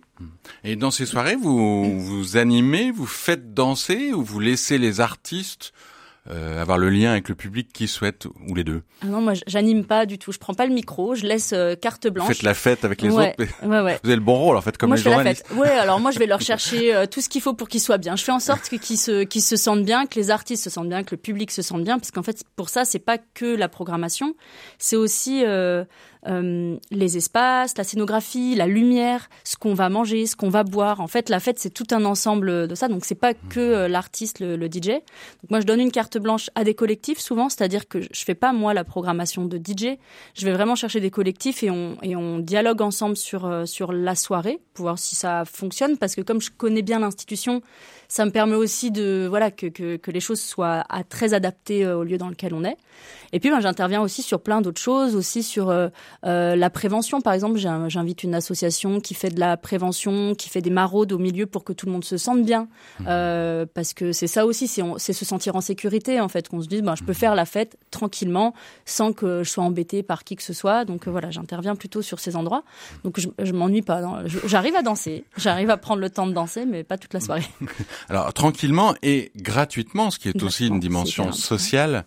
Et 0.63 0.75
dans 0.75 0.91
ces 0.91 1.05
soirées, 1.05 1.37
vous 1.37 1.99
vous 1.99 2.37
animez, 2.37 2.91
vous 2.91 3.05
faites 3.05 3.53
danser 3.53 4.13
ou 4.13 4.21
vous 4.21 4.39
laissez 4.39 4.77
les 4.77 4.99
artistes 4.99 5.73
euh, 6.31 6.61
avoir 6.61 6.77
le 6.77 6.89
lien 6.89 7.11
avec 7.11 7.27
le 7.27 7.35
public 7.35 7.69
qui 7.73 7.87
souhaite 7.87 8.27
ou 8.47 8.53
les 8.53 8.63
deux 8.63 8.83
ah 9.01 9.07
Non, 9.07 9.21
moi 9.21 9.33
j'anime 9.47 9.83
pas 9.83 10.05
du 10.05 10.19
tout. 10.19 10.31
Je 10.31 10.37
prends 10.37 10.53
pas 10.53 10.67
le 10.67 10.73
micro, 10.73 11.15
je 11.15 11.25
laisse 11.25 11.53
euh, 11.53 11.75
carte 11.75 12.07
blanche. 12.07 12.27
Vous 12.27 12.33
faites 12.33 12.43
la 12.43 12.53
fête 12.53 12.85
avec 12.85 13.01
les 13.01 13.09
ouais, 13.09 13.35
autres. 13.39 13.51
Ouais, 13.63 13.81
ouais. 13.81 13.99
Vous 14.03 14.09
avez 14.09 14.15
le 14.15 14.21
bon 14.21 14.35
rôle 14.35 14.55
en 14.55 14.61
fait 14.61 14.77
comme 14.77 14.89
moi, 14.89 14.97
les 14.97 15.03
je 15.03 15.09
journalistes. 15.09 15.47
Fais 15.47 15.55
la 15.55 15.61
fête. 15.63 15.73
Ouais, 15.73 15.79
alors 15.79 15.99
moi 15.99 16.11
je 16.11 16.19
vais 16.19 16.27
leur 16.27 16.41
chercher 16.41 16.93
euh, 16.93 17.05
tout 17.07 17.21
ce 17.21 17.29
qu'il 17.29 17.41
faut 17.41 17.53
pour 17.53 17.67
qu'ils 17.67 17.81
soient 17.81 17.97
bien. 17.97 18.15
Je 18.15 18.23
fais 18.23 18.31
en 18.31 18.39
sorte 18.39 18.69
qu'ils 18.69 18.97
se 18.97 19.23
qu'ils 19.23 19.41
se 19.41 19.55
sentent 19.55 19.83
bien, 19.83 20.05
que 20.05 20.19
les 20.19 20.29
artistes 20.29 20.63
se 20.63 20.69
sentent 20.69 20.89
bien, 20.89 21.03
que 21.03 21.15
le 21.15 21.21
public 21.21 21.49
se 21.51 21.61
sente 21.61 21.83
bien, 21.83 21.97
parce 21.97 22.11
qu'en 22.11 22.23
fait 22.23 22.43
pour 22.55 22.69
ça 22.69 22.85
c'est 22.85 22.99
pas 22.99 23.17
que 23.17 23.55
la 23.55 23.67
programmation, 23.67 24.35
c'est 24.77 24.95
aussi 24.95 25.43
euh, 26.27 26.77
les 26.91 27.17
espaces, 27.17 27.77
la 27.77 27.83
scénographie, 27.83 28.55
la 28.55 28.67
lumière, 28.67 29.29
ce 29.43 29.55
qu'on 29.55 29.73
va 29.73 29.89
manger, 29.89 30.25
ce 30.25 30.35
qu'on 30.35 30.49
va 30.49 30.63
boire. 30.63 30.99
En 30.99 31.07
fait, 31.07 31.29
la 31.29 31.39
fête, 31.39 31.59
c'est 31.59 31.69
tout 31.69 31.87
un 31.91 32.03
ensemble 32.05 32.67
de 32.67 32.75
ça. 32.75 32.87
Donc, 32.87 33.05
c'est 33.05 33.15
pas 33.15 33.33
que 33.33 33.59
euh, 33.59 33.87
l'artiste, 33.87 34.39
le, 34.39 34.57
le, 34.57 34.67
DJ. 34.67 34.89
Donc, 34.89 35.49
moi, 35.49 35.59
je 35.61 35.65
donne 35.65 35.79
une 35.79 35.91
carte 35.91 36.17
blanche 36.17 36.49
à 36.55 36.63
des 36.63 36.73
collectifs 36.73 37.19
souvent, 37.19 37.47
c'est-à-dire 37.49 37.87
que 37.87 38.01
je 38.01 38.23
fais 38.25 38.35
pas 38.35 38.51
moi 38.51 38.73
la 38.73 38.83
programmation 38.83 39.45
de 39.45 39.57
DJ. 39.57 39.97
Je 40.35 40.45
vais 40.45 40.53
vraiment 40.53 40.75
chercher 40.75 40.99
des 40.99 41.11
collectifs 41.11 41.63
et 41.63 41.71
on 41.71 41.97
et 42.01 42.15
on 42.15 42.39
dialogue 42.39 42.81
ensemble 42.81 43.17
sur 43.17 43.45
euh, 43.45 43.65
sur 43.65 43.91
la 43.91 44.15
soirée 44.15 44.59
pour 44.73 44.83
voir 44.83 44.99
si 44.99 45.15
ça 45.15 45.45
fonctionne. 45.45 45.97
Parce 45.97 46.15
que 46.15 46.21
comme 46.21 46.41
je 46.41 46.51
connais 46.51 46.81
bien 46.81 46.99
l'institution, 46.99 47.61
ça 48.09 48.25
me 48.25 48.31
permet 48.31 48.55
aussi 48.55 48.91
de 48.91 49.27
voilà 49.29 49.51
que 49.51 49.67
que, 49.67 49.95
que 49.95 50.11
les 50.11 50.19
choses 50.19 50.41
soient 50.41 50.83
à, 50.89 51.03
très 51.05 51.33
adaptées 51.33 51.87
au 51.87 52.03
lieu 52.03 52.17
dans 52.17 52.29
lequel 52.29 52.53
on 52.53 52.65
est. 52.65 52.77
Et 53.31 53.39
puis, 53.39 53.49
ben, 53.49 53.59
j'interviens 53.59 54.01
aussi 54.01 54.21
sur 54.21 54.41
plein 54.41 54.61
d'autres 54.61 54.81
choses, 54.81 55.15
aussi 55.15 55.43
sur 55.43 55.69
euh, 55.69 55.89
euh 56.25 56.55
la 56.55 56.69
prévention. 56.69 57.21
Par 57.21 57.33
exemple, 57.33 57.57
j'invite 57.57 58.23
une 58.23 58.35
association 58.35 58.99
qui 58.99 59.13
fait 59.13 59.29
de 59.29 59.39
la 59.39 59.57
prévention, 59.57 60.35
qui 60.35 60.49
fait 60.49 60.61
des 60.61 60.69
maraudes 60.69 61.11
au 61.11 61.17
milieu 61.17 61.45
pour 61.45 61.63
que 61.63 61.73
tout 61.73 61.85
le 61.85 61.91
monde 61.91 62.03
se 62.03 62.17
sente 62.17 62.43
bien. 62.43 62.67
Mmh. 62.99 63.05
Euh, 63.07 63.65
parce 63.71 63.93
que 63.93 64.11
c'est 64.11 64.27
ça 64.27 64.45
aussi, 64.45 64.67
c'est 64.67 65.13
se 65.13 65.25
sentir 65.25 65.55
en 65.55 65.61
sécurité, 65.61 66.19
en 66.19 66.27
fait, 66.27 66.49
qu'on 66.49 66.61
se 66.61 66.67
dise, 66.67 66.81
ben, 66.81 66.95
je 66.95 67.03
peux 67.03 67.11
mmh. 67.11 67.15
faire 67.15 67.35
la 67.35 67.45
fête 67.45 67.77
tranquillement, 67.91 68.53
sans 68.85 69.13
que 69.13 69.43
je 69.43 69.49
sois 69.49 69.63
embêtée 69.63 70.03
par 70.03 70.23
qui 70.23 70.35
que 70.35 70.43
ce 70.43 70.53
soit. 70.53 70.85
Donc 70.85 71.07
euh, 71.07 71.11
voilà, 71.11 71.29
j'interviens 71.29 71.75
plutôt 71.75 72.01
sur 72.01 72.19
ces 72.19 72.35
endroits. 72.35 72.63
Donc 73.03 73.19
je, 73.19 73.29
je 73.39 73.53
m'ennuie 73.53 73.81
pas. 73.81 74.23
J'arrive 74.45 74.75
à 74.75 74.81
danser, 74.81 75.23
j'arrive 75.37 75.69
à 75.69 75.77
prendre 75.77 76.01
le 76.01 76.09
temps 76.09 76.27
de 76.27 76.33
danser, 76.33 76.65
mais 76.65 76.83
pas 76.83 76.97
toute 76.97 77.13
la 77.13 77.19
soirée. 77.19 77.45
Alors 78.07 78.33
tranquillement 78.33 78.95
et 79.01 79.31
gratuitement, 79.35 80.11
ce 80.11 80.19
qui 80.19 80.29
est 80.29 80.43
aussi 80.43 80.67
une 80.67 80.79
dimension 80.79 81.31
sociale 81.31 82.05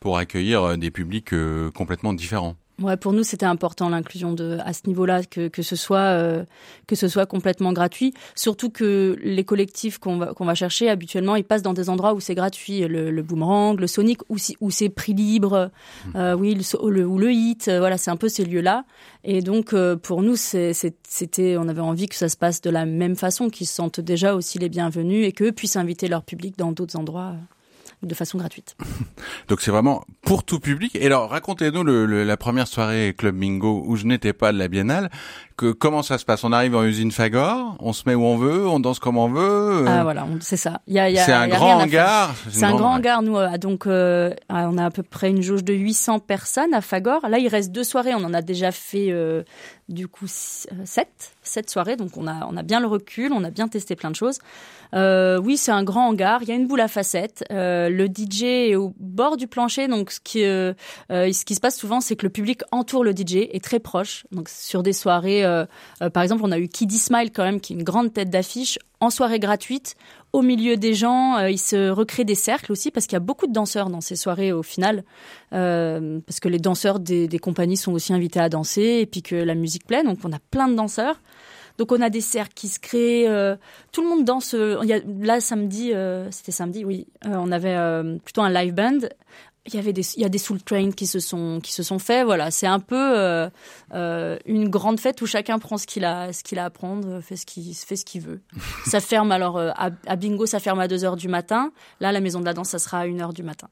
pour 0.00 0.18
accueillir 0.18 0.62
euh, 0.62 0.76
des 0.76 0.90
publics 0.90 1.32
euh, 1.32 1.70
complètement 1.70 2.12
différents. 2.12 2.56
Ouais, 2.82 2.96
pour 2.96 3.12
nous, 3.12 3.22
c'était 3.22 3.46
important 3.46 3.88
l'inclusion 3.88 4.32
de 4.32 4.58
à 4.64 4.72
ce 4.72 4.80
niveau-là 4.88 5.22
que 5.22 5.46
que 5.46 5.62
ce 5.62 5.76
soit 5.76 5.98
euh, 5.98 6.44
que 6.88 6.96
ce 6.96 7.06
soit 7.06 7.24
complètement 7.24 7.72
gratuit. 7.72 8.12
Surtout 8.34 8.68
que 8.68 9.16
les 9.22 9.44
collectifs 9.44 9.98
qu'on 9.98 10.16
va 10.16 10.34
qu'on 10.34 10.44
va 10.44 10.56
chercher 10.56 10.90
habituellement, 10.90 11.36
ils 11.36 11.44
passent 11.44 11.62
dans 11.62 11.72
des 11.72 11.88
endroits 11.88 12.14
où 12.14 12.20
c'est 12.20 12.34
gratuit, 12.34 12.80
le, 12.80 13.12
le 13.12 13.22
boomerang, 13.22 13.78
le 13.78 13.86
Sonic, 13.86 14.22
où, 14.28 14.36
où 14.60 14.70
c'est 14.72 14.88
prix 14.88 15.14
libre, 15.14 15.70
mmh. 16.06 16.16
euh, 16.16 16.34
oui, 16.34 16.56
le, 16.56 16.90
le, 16.90 17.06
ou 17.06 17.16
le 17.16 17.30
hit. 17.32 17.68
voilà, 17.68 17.96
c'est 17.96 18.10
un 18.10 18.16
peu 18.16 18.28
ces 18.28 18.44
lieux-là. 18.44 18.84
Et 19.22 19.40
donc 19.40 19.72
pour 20.02 20.22
nous, 20.22 20.34
c'était 20.34 21.56
on 21.56 21.68
avait 21.68 21.80
envie 21.80 22.08
que 22.08 22.16
ça 22.16 22.28
se 22.28 22.36
passe 22.36 22.60
de 22.60 22.70
la 22.70 22.86
même 22.86 23.14
façon, 23.14 23.50
qu'ils 23.50 23.68
se 23.68 23.74
sentent 23.74 24.00
déjà 24.00 24.34
aussi 24.34 24.58
les 24.58 24.68
bienvenus 24.68 25.28
et 25.28 25.32
qu'eux 25.32 25.52
puissent 25.52 25.76
inviter 25.76 26.08
leur 26.08 26.24
public 26.24 26.58
dans 26.58 26.72
d'autres 26.72 26.98
endroits 26.98 27.36
de 28.02 28.14
façon 28.14 28.38
gratuite. 28.38 28.76
Donc 29.48 29.60
c'est 29.60 29.70
vraiment 29.70 30.04
pour 30.22 30.44
tout 30.44 30.60
public. 30.60 30.94
Et 30.96 31.06
alors 31.06 31.30
racontez-nous 31.30 31.84
la 31.84 32.36
première 32.36 32.66
soirée 32.66 33.14
Club 33.16 33.36
Bingo 33.36 33.82
où 33.86 33.96
je 33.96 34.06
n'étais 34.06 34.32
pas 34.32 34.52
de 34.52 34.58
la 34.58 34.68
Biennale. 34.68 35.10
Que 35.56 35.70
comment 35.70 36.02
ça 36.02 36.18
se 36.18 36.24
passe? 36.24 36.42
On 36.42 36.50
arrive 36.50 36.74
en 36.74 36.82
usine 36.82 37.12
Fagor, 37.12 37.76
on 37.78 37.92
se 37.92 38.02
met 38.06 38.14
où 38.16 38.24
on 38.24 38.36
veut, 38.36 38.66
on 38.66 38.80
danse 38.80 38.98
comme 38.98 39.16
on 39.16 39.28
veut. 39.28 39.84
Ah 39.86 40.02
voilà, 40.02 40.26
c'est 40.40 40.56
ça. 40.56 40.80
Il 40.88 40.94
y 40.94 40.98
a, 40.98 41.08
y 41.08 41.16
a, 41.18 41.24
c'est 41.24 41.32
un, 41.32 41.46
grand 41.46 41.80
hangar. 41.80 42.34
C'est 42.50 42.64
un 42.64 42.74
grand 42.74 42.94
hangar. 42.94 43.22
Nous, 43.22 43.36
euh, 43.36 43.56
donc 43.56 43.86
euh, 43.86 44.34
on 44.50 44.78
a 44.78 44.86
à 44.86 44.90
peu 44.90 45.04
près 45.04 45.30
une 45.30 45.42
jauge 45.42 45.62
de 45.62 45.72
800 45.72 46.18
personnes 46.18 46.74
à 46.74 46.80
Fagor. 46.80 47.28
Là, 47.28 47.38
il 47.38 47.46
reste 47.46 47.70
deux 47.70 47.84
soirées. 47.84 48.14
On 48.14 48.24
en 48.24 48.34
a 48.34 48.42
déjà 48.42 48.72
fait 48.72 49.12
euh, 49.12 49.44
du 49.88 50.08
coup 50.08 50.26
sept, 50.26 51.34
sept 51.44 51.70
soirées. 51.70 51.94
Donc 51.94 52.16
on 52.16 52.26
a 52.26 52.48
on 52.50 52.56
a 52.56 52.62
bien 52.64 52.80
le 52.80 52.88
recul, 52.88 53.32
on 53.32 53.44
a 53.44 53.50
bien 53.50 53.68
testé 53.68 53.94
plein 53.94 54.10
de 54.10 54.16
choses. 54.16 54.40
Euh, 54.94 55.38
oui, 55.38 55.56
c'est 55.56 55.72
un 55.72 55.82
grand 55.82 56.08
hangar. 56.08 56.42
Il 56.42 56.48
y 56.48 56.52
a 56.52 56.54
une 56.54 56.66
boule 56.66 56.80
à 56.80 56.88
facettes. 56.88 57.44
Euh, 57.50 57.88
le 57.88 58.06
DJ 58.06 58.42
est 58.42 58.76
au 58.76 58.94
bord 58.98 59.36
du 59.36 59.46
plancher, 59.46 59.88
donc 59.88 60.10
ce 60.10 60.20
qui, 60.20 60.44
euh, 60.44 60.72
euh, 61.10 61.32
ce 61.32 61.44
qui 61.44 61.54
se 61.54 61.60
passe 61.60 61.76
souvent, 61.76 62.00
c'est 62.00 62.16
que 62.16 62.24
le 62.24 62.30
public 62.30 62.62
entoure 62.70 63.04
le 63.04 63.12
DJ, 63.12 63.48
est 63.50 63.62
très 63.62 63.80
proche. 63.80 64.24
Donc 64.30 64.48
sur 64.48 64.82
des 64.82 64.92
soirées, 64.92 65.43
euh, 65.44 66.10
par 66.10 66.22
exemple, 66.22 66.42
on 66.44 66.52
a 66.52 66.58
eu 66.58 66.68
Kiddy 66.68 66.98
Smile 66.98 67.30
quand 67.32 67.44
même, 67.44 67.60
qui 67.60 67.72
est 67.72 67.76
une 67.76 67.82
grande 67.82 68.12
tête 68.12 68.30
d'affiche, 68.30 68.78
en 69.00 69.10
soirée 69.10 69.38
gratuite, 69.38 69.96
au 70.32 70.42
milieu 70.42 70.76
des 70.76 70.94
gens. 70.94 71.38
il 71.46 71.58
se 71.58 71.90
recrée 71.90 72.24
des 72.24 72.34
cercles 72.34 72.72
aussi, 72.72 72.90
parce 72.90 73.06
qu'il 73.06 73.14
y 73.14 73.16
a 73.16 73.20
beaucoup 73.20 73.46
de 73.46 73.52
danseurs 73.52 73.90
dans 73.90 74.00
ces 74.00 74.16
soirées 74.16 74.52
au 74.52 74.62
final, 74.62 75.04
parce 75.50 76.40
que 76.40 76.48
les 76.48 76.58
danseurs 76.58 77.00
des, 77.00 77.38
compagnies 77.38 77.76
sont 77.76 77.92
aussi 77.92 78.12
invités 78.12 78.40
à 78.40 78.48
danser, 78.48 78.98
et 79.00 79.06
puis 79.06 79.22
que 79.22 79.36
la 79.36 79.54
musique 79.54 79.86
plaît. 79.86 80.02
Donc 80.02 80.18
on 80.24 80.32
a 80.32 80.38
plein 80.50 80.68
de 80.68 80.74
danseurs. 80.74 81.20
Donc 81.78 81.90
on 81.90 82.00
a 82.00 82.10
des 82.10 82.20
cercles 82.20 82.54
qui 82.54 82.68
se 82.68 82.78
créent. 82.78 83.28
Euh, 83.28 83.56
tout 83.92 84.02
le 84.02 84.08
monde 84.08 84.24
danse. 84.24 84.54
Euh, 84.54 84.80
là 85.20 85.40
samedi, 85.40 85.92
euh, 85.92 86.30
c'était 86.30 86.52
samedi, 86.52 86.84
oui. 86.84 87.06
on 87.24 87.50
avait 87.50 87.76
plutôt 88.24 88.42
un 88.42 88.50
live 88.50 88.74
band. 88.74 89.08
Il 89.66 89.74
y 89.74 89.78
avait 89.78 89.94
des, 89.94 90.02
il 90.16 90.22
y 90.22 90.24
a 90.26 90.28
des 90.28 90.38
Soul 90.38 90.62
Train 90.62 90.90
qui 90.90 91.06
se 91.06 91.20
sont 91.20 91.58
qui 91.62 91.72
se 91.72 91.82
sont 91.82 91.98
faits. 91.98 92.24
Voilà, 92.26 92.50
c'est 92.50 92.66
un 92.66 92.80
peu 92.80 93.48
une 93.92 94.68
grande 94.68 95.00
fête 95.00 95.22
où 95.22 95.26
chacun 95.26 95.58
prend 95.58 95.78
ce 95.78 95.86
qu'il 95.86 96.04
a 96.04 96.32
ce 96.32 96.42
qu'il 96.42 96.58
a 96.58 96.66
à 96.66 96.70
prendre, 96.70 97.20
fait 97.20 97.36
ce 97.36 97.46
qu'il 97.46 97.74
fait 97.74 97.96
ce 97.96 98.04
qu'il 98.04 98.20
veut. 98.20 98.40
ça 98.86 99.00
ferme 99.00 99.32
alors 99.32 99.58
à, 99.58 99.90
à, 100.06 100.16
bingo, 100.16 100.46
ça 100.46 100.60
ferme 100.60 100.80
à 100.80 100.88
2 100.88 101.04
heures 101.04 101.16
du 101.16 101.28
matin. 101.28 101.72
Là, 102.00 102.12
la 102.12 102.20
maison 102.20 102.40
de 102.40 102.44
la 102.44 102.52
danse, 102.52 102.68
ça 102.68 102.78
sera 102.78 103.00
à 103.00 103.06
1 103.06 103.20
heure 103.20 103.32
du 103.32 103.42
matin. 103.42 103.68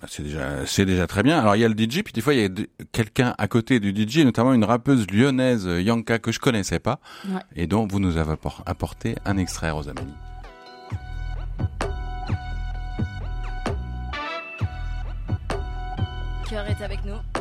Bah, 0.00 0.08
c'est 0.10 0.22
déjà, 0.22 0.66
c'est 0.66 0.84
déjà 0.84 1.06
très 1.06 1.22
bien. 1.22 1.38
Alors 1.38 1.56
il 1.56 1.60
y 1.60 1.64
a 1.64 1.68
le 1.68 1.74
DJ, 1.74 2.02
puis 2.02 2.12
des 2.12 2.20
fois 2.20 2.34
il 2.34 2.40
y 2.40 2.44
a 2.44 2.48
quelqu'un 2.92 3.34
à 3.38 3.48
côté 3.48 3.80
du 3.80 3.90
DJ, 3.90 4.18
notamment 4.18 4.52
une 4.52 4.64
rappeuse 4.64 5.06
lyonnaise 5.10 5.66
Yanka 5.66 6.18
que 6.18 6.30
je 6.32 6.40
connaissais 6.40 6.78
pas, 6.78 7.00
ouais. 7.26 7.40
et 7.56 7.66
dont 7.66 7.86
vous 7.86 8.00
nous 8.00 8.18
avez 8.18 8.34
apporté 8.66 9.14
un 9.24 9.38
extrait, 9.38 9.70
Rosamanie. 9.70 10.12
Cœur 16.54 16.68
est 16.68 16.84
avec 16.84 17.04
nous. 17.04 17.33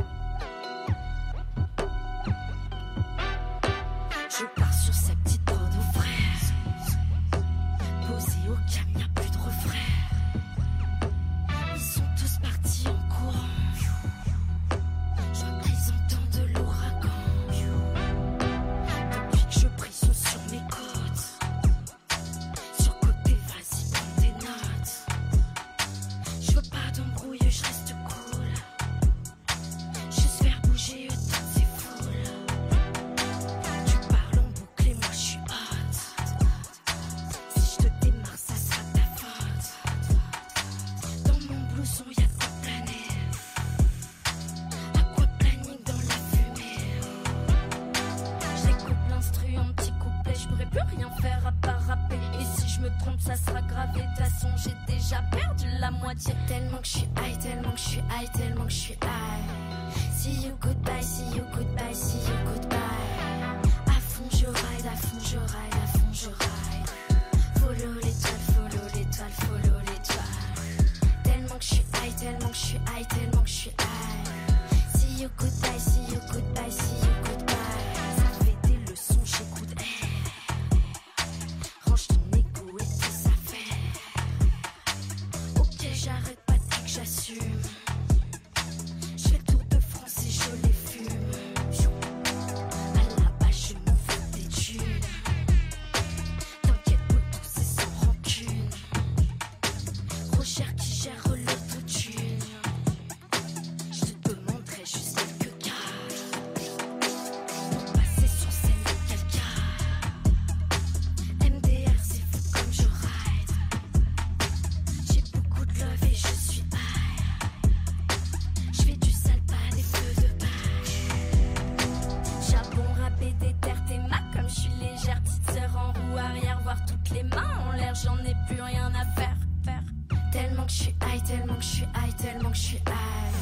Tellement 131.21 131.55
que 131.55 131.61
je 131.61 131.67
suis 131.67 131.83
high, 131.83 132.15
tellement 132.17 132.49
que 132.49 132.55
je 132.55 132.61
suis 132.61 132.77
high. 132.77 133.33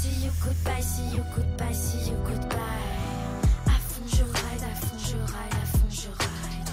See 0.00 0.24
you 0.24 0.30
goodbye, 0.44 0.82
see 0.82 1.16
you 1.16 1.24
goodbye, 1.34 1.72
see 1.74 2.10
you 2.10 2.16
goodbye. 2.24 2.58
À 3.66 3.78
fond 3.78 4.04
je 4.06 4.22
ride, 4.22 4.62
à 4.62 4.74
fond 4.74 4.98
je 4.98 5.16
ride, 5.16 5.54
à 5.62 5.66
fond 5.66 5.90
je 5.90 6.08
ride. 6.08 6.68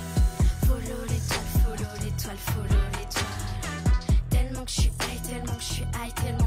Follow 0.65 1.01
l'étoile, 1.07 1.49
follow 1.63 1.93
l'étoile, 2.03 2.37
follow 2.37 2.81
l'étoile. 2.99 3.25
Tellement 4.29 4.63
que 4.65 4.71
je 4.71 4.81
suis 4.81 4.89
high, 4.89 5.21
tellement 5.23 5.55
que 5.55 5.61
je 5.61 5.73
suis 5.73 5.83
high, 5.83 6.13
tellement 6.15 6.44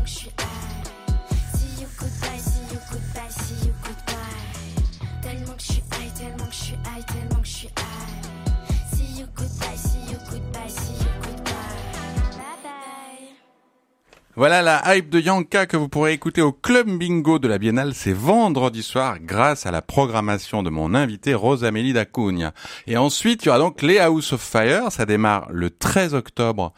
Voilà 14.39 14.63
la 14.63 14.95
hype 14.95 15.11
de 15.11 15.19
Yanka 15.19 15.67
que 15.67 15.77
vous 15.77 15.89
pourrez 15.89 16.13
écouter 16.13 16.43
au 16.43 16.53
Club 16.53 16.87
Bingo 16.97 17.41
de 17.41 17.49
la 17.49 17.59
Biennale, 17.59 17.93
c'est 17.93 18.13
vendredi 18.13 18.85
soir 18.85 19.17
grâce 19.21 19.67
à 19.67 19.73
la 19.73 19.83
programmation 19.83 20.63
de 20.63 20.71
mon 20.71 20.95
invité 20.95 21.35
Rosamélie 21.35 21.93
Dacugna. 21.93 22.55
Et 22.87 22.97
ensuite, 22.97 23.43
il 23.43 23.47
y 23.47 23.49
aura 23.49 23.59
donc 23.59 23.83
les 23.83 23.99
House 23.99 24.33
of 24.33 24.41
Fire, 24.41 24.93
ça 24.93 25.07
démarre 25.07 25.49
le 25.51 25.71
13 25.71 26.15
octobre 26.15 26.73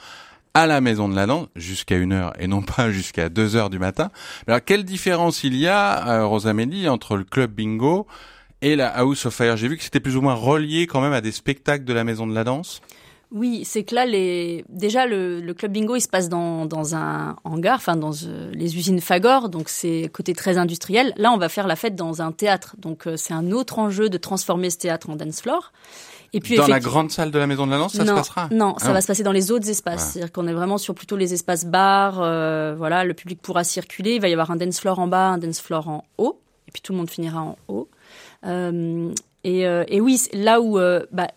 à 0.54 0.66
la 0.66 0.80
Maison 0.80 1.06
de 1.06 1.14
la 1.14 1.26
Danse 1.26 1.48
jusqu'à 1.54 1.96
1h 1.96 2.32
et 2.38 2.46
non 2.46 2.62
pas 2.62 2.90
jusqu'à 2.90 3.28
2h 3.28 3.68
du 3.68 3.78
matin. 3.78 4.10
Alors 4.46 4.64
quelle 4.64 4.84
différence 4.84 5.44
il 5.44 5.54
y 5.54 5.68
a, 5.68 6.08
euh, 6.08 6.24
Rosamélie, 6.24 6.88
entre 6.88 7.18
le 7.18 7.24
Club 7.24 7.52
Bingo 7.52 8.06
et 8.62 8.74
la 8.74 8.88
House 8.88 9.26
of 9.26 9.34
Fire? 9.34 9.58
J'ai 9.58 9.68
vu 9.68 9.76
que 9.76 9.82
c'était 9.82 10.00
plus 10.00 10.16
ou 10.16 10.22
moins 10.22 10.32
relié 10.32 10.86
quand 10.86 11.02
même 11.02 11.12
à 11.12 11.20
des 11.20 11.32
spectacles 11.32 11.84
de 11.84 11.92
la 11.92 12.04
Maison 12.04 12.26
de 12.26 12.34
la 12.34 12.44
Danse. 12.44 12.80
Oui, 13.32 13.62
c'est 13.64 13.84
que 13.84 13.94
là, 13.94 14.06
les... 14.06 14.64
déjà, 14.68 15.06
le, 15.06 15.40
le 15.40 15.54
club 15.54 15.70
bingo, 15.72 15.94
il 15.94 16.00
se 16.00 16.08
passe 16.08 16.28
dans, 16.28 16.66
dans 16.66 16.96
un 16.96 17.36
hangar, 17.44 17.76
enfin, 17.76 17.94
dans 17.96 18.10
euh, 18.26 18.50
les 18.52 18.76
usines 18.76 19.00
Fagor, 19.00 19.48
donc 19.48 19.68
c'est 19.68 20.10
côté 20.12 20.32
très 20.32 20.58
industriel. 20.58 21.12
Là, 21.16 21.30
on 21.32 21.36
va 21.36 21.48
faire 21.48 21.68
la 21.68 21.76
fête 21.76 21.94
dans 21.94 22.22
un 22.22 22.32
théâtre, 22.32 22.74
donc 22.78 23.06
euh, 23.06 23.16
c'est 23.16 23.32
un 23.32 23.52
autre 23.52 23.78
enjeu 23.78 24.08
de 24.08 24.18
transformer 24.18 24.68
ce 24.70 24.78
théâtre 24.78 25.10
en 25.10 25.16
dance 25.16 25.42
floor. 25.42 25.72
Et 26.32 26.40
puis, 26.40 26.56
Dans 26.56 26.66
la 26.66 26.80
grande 26.80 27.10
salle 27.10 27.30
de 27.30 27.38
la 27.38 27.46
Maison 27.46 27.66
de 27.66 27.72
la 27.72 27.78
Danse, 27.78 27.92
ça 27.94 28.04
non, 28.04 28.12
se 28.12 28.16
passera? 28.18 28.48
Non, 28.52 28.74
ça 28.78 28.86
Ah. 28.90 28.92
va 28.94 29.00
se 29.00 29.06
passer 29.06 29.22
dans 29.24 29.32
les 29.32 29.50
autres 29.52 29.68
espaces. 29.68 30.10
C'est-à-dire 30.12 30.32
qu'on 30.32 30.46
est 30.46 30.52
vraiment 30.52 30.78
sur 30.78 30.94
plutôt 30.94 31.16
les 31.16 31.32
espaces 31.32 31.64
bars. 31.64 32.20
euh, 32.20 32.74
voilà, 32.76 33.04
le 33.04 33.14
public 33.14 33.40
pourra 33.42 33.62
circuler. 33.64 34.14
Il 34.14 34.20
va 34.20 34.28
y 34.28 34.32
avoir 34.32 34.50
un 34.52 34.56
dance 34.56 34.78
floor 34.80 34.98
en 35.00 35.06
bas, 35.08 35.26
un 35.28 35.38
dance 35.38 35.60
floor 35.60 35.88
en 35.88 36.04
haut, 36.18 36.40
et 36.68 36.70
puis 36.72 36.82
tout 36.82 36.92
le 36.92 36.98
monde 36.98 37.10
finira 37.10 37.40
en 37.42 37.56
haut. 37.68 37.88
Euh, 38.46 39.12
et, 39.42 39.66
euh, 39.66 39.84
et 39.88 40.00
oui, 40.00 40.20
là 40.32 40.60
où 40.60 40.78
euh, 40.78 41.04
bah, 41.10 41.28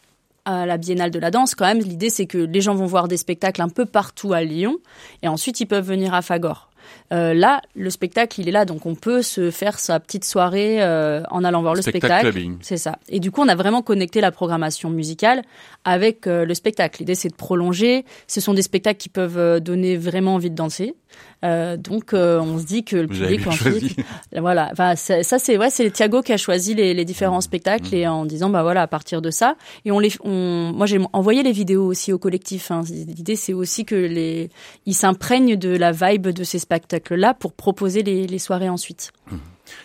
à 0.46 0.66
la 0.66 0.78
Biennale 0.78 1.12
de 1.12 1.20
la 1.20 1.32
danse, 1.32 1.56
quand 1.56 1.66
même, 1.66 1.80
l'idée 1.80 2.10
c'est 2.10 2.26
que 2.26 2.38
les 2.38 2.62
gens 2.62 2.76
vont 2.76 2.86
voir 2.86 3.08
des 3.08 3.18
spectacles 3.18 3.62
un 3.62 3.70
peu 3.70 3.86
partout 3.86 4.34
à 4.34 4.44
Lyon, 4.44 4.78
et 5.22 5.28
ensuite 5.28 5.60
ils 5.60 5.66
peuvent 5.66 5.88
venir 5.88 6.14
à 6.14 6.22
Fagor. 6.22 6.70
Euh, 7.12 7.34
là, 7.34 7.62
le 7.76 7.90
spectacle, 7.90 8.42
il 8.42 8.50
est 8.50 8.52
là, 8.52 8.66
donc 8.66 8.86
on 8.86 8.96
peut 8.96 9.22
se 9.22 9.52
faire 9.52 9.78
sa 9.80 10.00
petite 10.00 10.26
soirée 10.26 10.82
euh, 10.82 11.22
en 11.30 11.44
allant 11.44 11.62
voir 11.62 11.76
le 11.76 11.82
Spectacle. 11.82 12.34
C'est 12.62 12.78
ça. 12.78 12.98
Et 13.10 13.20
du 13.20 13.30
coup, 13.32 13.42
on 13.42 13.48
a 13.48 13.56
vraiment 13.56 13.82
connecté 13.82 14.20
la 14.22 14.32
programmation 14.32 14.90
musicale 14.90 15.44
avec 15.86 16.28
euh, 16.28 16.46
le 16.46 16.54
spectacle. 16.54 16.98
L'idée, 17.00 17.16
c'est 17.16 17.30
de 17.30 17.36
prolonger. 17.36 18.06
Ce 18.28 18.42
sont 18.42 18.54
des 18.54 18.62
spectacles 18.64 18.98
qui 18.98 19.10
peuvent 19.10 19.60
donner 19.60 19.96
vraiment 19.98 20.36
envie 20.36 20.50
de 20.50 20.56
danser. 20.56 20.96
Donc, 21.44 22.14
on 22.14 22.58
se 22.58 22.66
dit 22.66 22.84
que 22.86 22.96
le 22.96 23.08
public 23.08 23.46
ensuite, 23.46 23.80
choisi. 23.80 23.96
voilà. 24.38 24.70
Enfin, 24.72 24.96
ça, 24.96 25.24
ça, 25.24 25.38
c'est 25.40 25.58
ouais, 25.58 25.70
c'est 25.70 25.92
Thiago 25.92 26.22
qui 26.22 26.32
a 26.34 26.38
choisi 26.38 26.74
les, 26.74 26.94
les 26.94 27.04
Mmh. 27.04 27.06
différents 27.06 27.42
spectacles 27.42 27.94
et 27.94 28.08
en 28.08 28.26
disant 28.26 28.50
bah 28.50 28.64
voilà 28.64 28.82
à 28.82 28.88
partir 28.88 29.22
de 29.22 29.30
ça. 29.30 29.56
Et 29.86 29.92
on 29.92 30.00
les, 30.00 30.10
on, 30.24 30.72
moi 30.74 30.86
j'ai 30.88 31.00
envoyé 31.12 31.44
les 31.44 31.52
vidéos 31.52 31.86
aussi 31.86 32.12
au 32.14 32.18
collectif. 32.18 32.72
hein. 32.72 32.82
L'idée 32.90 33.36
c'est 33.36 33.54
aussi 33.54 33.86
que 33.86 33.94
les, 33.94 34.50
ils 34.88 34.96
s'imprègnent 34.96 35.56
de 35.58 35.76
la 35.76 35.92
vibe 35.92 36.30
de 36.30 36.44
ces 36.44 36.58
spectacles-là 36.84 37.34
pour 37.34 37.54
proposer 37.54 38.04
les, 38.04 38.28
les 38.28 38.40
soirées 38.40 38.70
ensuite. 38.70 39.12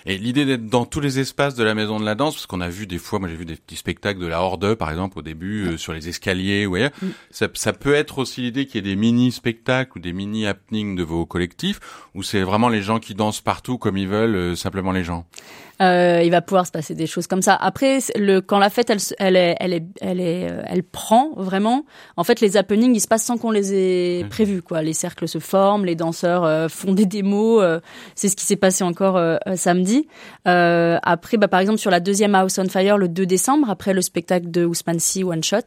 Et 0.06 0.18
l'idée 0.18 0.44
d'être 0.44 0.66
dans 0.66 0.84
tous 0.84 1.00
les 1.00 1.18
espaces 1.18 1.54
de 1.54 1.64
la 1.64 1.74
maison 1.74 2.00
de 2.00 2.04
la 2.04 2.14
danse, 2.14 2.34
parce 2.34 2.46
qu'on 2.46 2.60
a 2.60 2.68
vu 2.68 2.86
des 2.86 2.98
fois, 2.98 3.18
moi 3.18 3.28
j'ai 3.28 3.36
vu 3.36 3.44
des 3.44 3.56
petits 3.56 3.76
spectacles 3.76 4.20
de 4.20 4.26
la 4.26 4.40
Horde, 4.40 4.74
par 4.74 4.90
exemple, 4.90 5.18
au 5.18 5.22
début, 5.22 5.66
euh, 5.66 5.76
sur 5.76 5.92
les 5.92 6.08
escaliers 6.08 6.66
ou 6.66 6.76
ailleurs. 6.76 6.90
Ça, 7.30 7.48
ça 7.54 7.72
peut 7.72 7.94
être 7.94 8.18
aussi 8.18 8.42
l'idée 8.42 8.66
qu'il 8.66 8.76
y 8.76 8.78
ait 8.78 8.94
des 8.94 8.96
mini-spectacles 8.96 9.98
ou 9.98 10.00
des 10.00 10.12
mini-happenings 10.12 10.96
de 10.96 11.02
vos 11.02 11.26
collectifs, 11.26 11.80
ou 12.14 12.22
c'est 12.22 12.42
vraiment 12.42 12.68
les 12.68 12.82
gens 12.82 12.98
qui 12.98 13.14
dansent 13.14 13.40
partout 13.40 13.78
comme 13.78 13.96
ils 13.96 14.08
veulent, 14.08 14.36
euh, 14.36 14.56
simplement 14.56 14.92
les 14.92 15.04
gens? 15.04 15.26
Euh, 15.80 16.22
il 16.24 16.32
va 16.32 16.42
pouvoir 16.42 16.66
se 16.66 16.72
passer 16.72 16.96
des 16.96 17.06
choses 17.06 17.28
comme 17.28 17.42
ça. 17.42 17.54
Après, 17.54 18.00
le, 18.16 18.40
quand 18.40 18.58
la 18.58 18.68
fête, 18.68 18.90
elle, 18.90 18.98
elle, 19.18 19.36
est, 19.36 19.56
elle, 19.60 19.72
est, 19.72 19.84
elle, 20.00 20.20
est, 20.20 20.50
euh, 20.50 20.62
elle 20.66 20.82
prend 20.82 21.34
vraiment. 21.36 21.84
En 22.16 22.24
fait, 22.24 22.40
les 22.40 22.56
happenings, 22.56 22.96
ils 22.96 23.00
se 23.00 23.06
passent 23.06 23.24
sans 23.24 23.38
qu'on 23.38 23.52
les 23.52 23.74
ait 23.74 24.24
prévus. 24.28 24.60
Quoi. 24.60 24.82
Les 24.82 24.92
cercles 24.92 25.28
se 25.28 25.38
forment, 25.38 25.84
les 25.84 25.94
danseurs 25.94 26.68
font 26.68 26.94
des 26.94 27.06
démos. 27.06 27.62
c'est 28.16 28.28
ce 28.28 28.34
qui 28.34 28.44
s'est 28.44 28.56
passé 28.56 28.82
encore 28.82 29.16
euh, 29.16 29.36
euh, 29.46 29.56
samedi. 29.78 30.08
Euh, 30.46 30.98
après, 31.02 31.36
bah, 31.36 31.48
par 31.48 31.60
exemple, 31.60 31.78
sur 31.78 31.90
la 31.90 32.00
deuxième 32.00 32.34
House 32.34 32.58
on 32.58 32.68
Fire, 32.68 32.98
le 32.98 33.08
2 33.08 33.26
décembre, 33.26 33.70
après 33.70 33.94
le 33.94 34.02
spectacle 34.02 34.50
de 34.50 34.64
Ousmane 34.64 34.98
Sy, 34.98 35.24
One 35.24 35.44
Shot, 35.44 35.58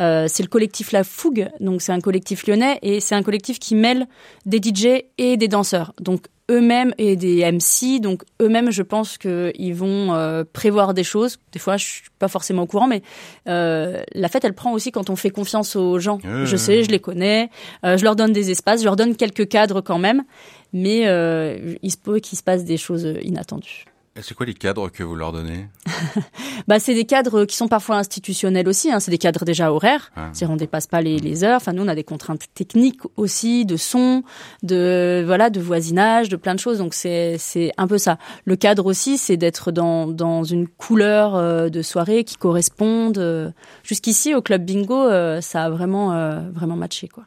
euh, 0.00 0.26
c'est 0.28 0.42
le 0.42 0.48
collectif 0.48 0.92
La 0.92 1.04
Fougue. 1.04 1.48
Donc, 1.60 1.82
c'est 1.82 1.92
un 1.92 2.00
collectif 2.00 2.46
lyonnais 2.46 2.78
et 2.82 3.00
c'est 3.00 3.14
un 3.14 3.22
collectif 3.22 3.58
qui 3.58 3.74
mêle 3.74 4.06
des 4.46 4.58
DJ 4.58 5.04
et 5.18 5.36
des 5.36 5.48
danseurs. 5.48 5.92
Donc, 6.00 6.26
eux-mêmes 6.50 6.92
et 6.98 7.14
des 7.14 7.48
MC, 7.48 8.00
donc 8.00 8.24
eux-mêmes, 8.42 8.72
je 8.72 8.82
pense 8.82 9.18
qu'ils 9.18 9.72
vont 9.72 10.14
euh, 10.14 10.42
prévoir 10.52 10.94
des 10.94 11.04
choses. 11.04 11.38
Des 11.52 11.60
fois, 11.60 11.76
je 11.76 11.84
suis 11.84 12.02
pas 12.18 12.26
forcément 12.26 12.62
au 12.62 12.66
courant, 12.66 12.88
mais 12.88 13.02
euh, 13.48 14.02
la 14.14 14.28
fête, 14.28 14.44
elle 14.44 14.54
prend 14.54 14.72
aussi 14.72 14.90
quand 14.90 15.10
on 15.10 15.16
fait 15.16 15.30
confiance 15.30 15.76
aux 15.76 16.00
gens. 16.00 16.18
Je 16.24 16.56
sais, 16.56 16.82
je 16.82 16.90
les 16.90 16.98
connais, 16.98 17.50
je 17.84 18.02
leur 18.02 18.16
donne 18.16 18.32
des 18.32 18.50
espaces, 18.50 18.80
je 18.80 18.84
leur 18.84 18.96
donne 18.96 19.14
quelques 19.14 19.48
cadres 19.48 19.80
quand 19.80 19.98
même, 19.98 20.24
mais 20.72 21.06
euh, 21.06 21.74
il 21.82 21.90
se 21.90 21.96
peut 21.96 22.18
qu'il 22.20 22.38
se 22.38 22.42
passe 22.42 22.64
des 22.64 22.76
choses 22.76 23.14
inattendues. 23.22 23.84
Et 24.16 24.22
c'est 24.22 24.34
quoi 24.34 24.44
les 24.44 24.54
cadres 24.54 24.88
que 24.88 25.04
vous 25.04 25.14
leur 25.14 25.30
donnez 25.32 25.68
Bah, 26.68 26.80
c'est 26.80 26.94
des 26.94 27.04
cadres 27.04 27.44
qui 27.44 27.56
sont 27.56 27.68
parfois 27.68 27.96
institutionnels 27.96 28.68
aussi. 28.68 28.90
Hein. 28.90 28.98
C'est 28.98 29.12
des 29.12 29.18
cadres 29.18 29.44
déjà 29.44 29.72
horaires. 29.72 30.10
Ah. 30.16 30.30
C'est-à-dire 30.32 30.52
on 30.52 30.56
dépasse 30.56 30.88
pas 30.88 31.00
les, 31.00 31.18
les 31.18 31.44
heures. 31.44 31.56
Enfin, 31.56 31.72
nous, 31.72 31.84
on 31.84 31.88
a 31.88 31.94
des 31.94 32.02
contraintes 32.04 32.42
techniques 32.52 33.00
aussi, 33.16 33.64
de 33.64 33.76
son, 33.76 34.24
de 34.64 35.22
voilà, 35.24 35.48
de 35.48 35.60
voisinage, 35.60 36.28
de 36.28 36.36
plein 36.36 36.54
de 36.56 36.60
choses. 36.60 36.78
Donc 36.78 36.92
c'est 36.94 37.36
c'est 37.38 37.70
un 37.76 37.86
peu 37.86 37.98
ça. 37.98 38.18
Le 38.44 38.56
cadre 38.56 38.86
aussi, 38.86 39.16
c'est 39.16 39.36
d'être 39.36 39.70
dans 39.70 40.08
dans 40.08 40.42
une 40.42 40.66
couleur 40.66 41.36
euh, 41.36 41.68
de 41.68 41.80
soirée 41.80 42.24
qui 42.24 42.34
corresponde. 42.36 43.18
euh. 43.18 43.50
Jusqu'ici, 43.84 44.34
au 44.34 44.42
club 44.42 44.64
bingo, 44.64 45.06
euh, 45.08 45.40
ça 45.40 45.64
a 45.64 45.70
vraiment 45.70 46.10
vraiment 46.52 46.76
matché 46.76 47.06
quoi. 47.08 47.24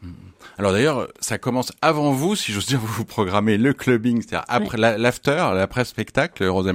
Alors 0.58 0.74
d'ailleurs, 0.74 1.08
ça 1.22 1.38
commence 1.38 1.72
avant 1.82 2.12
vous, 2.12 2.36
si 2.36 2.52
j'ose 2.52 2.66
dire, 2.68 2.78
vous 2.80 2.86
vous 2.88 3.06
programmez 3.06 3.58
le 3.58 3.74
clubbing, 3.74 4.22
c'est-à-dire 4.22 4.44
après 4.50 4.78
la- 4.78 4.98
l'after, 4.98 5.52
l'après-spectacle, 5.56 6.46
Rosamélie. 6.46 6.73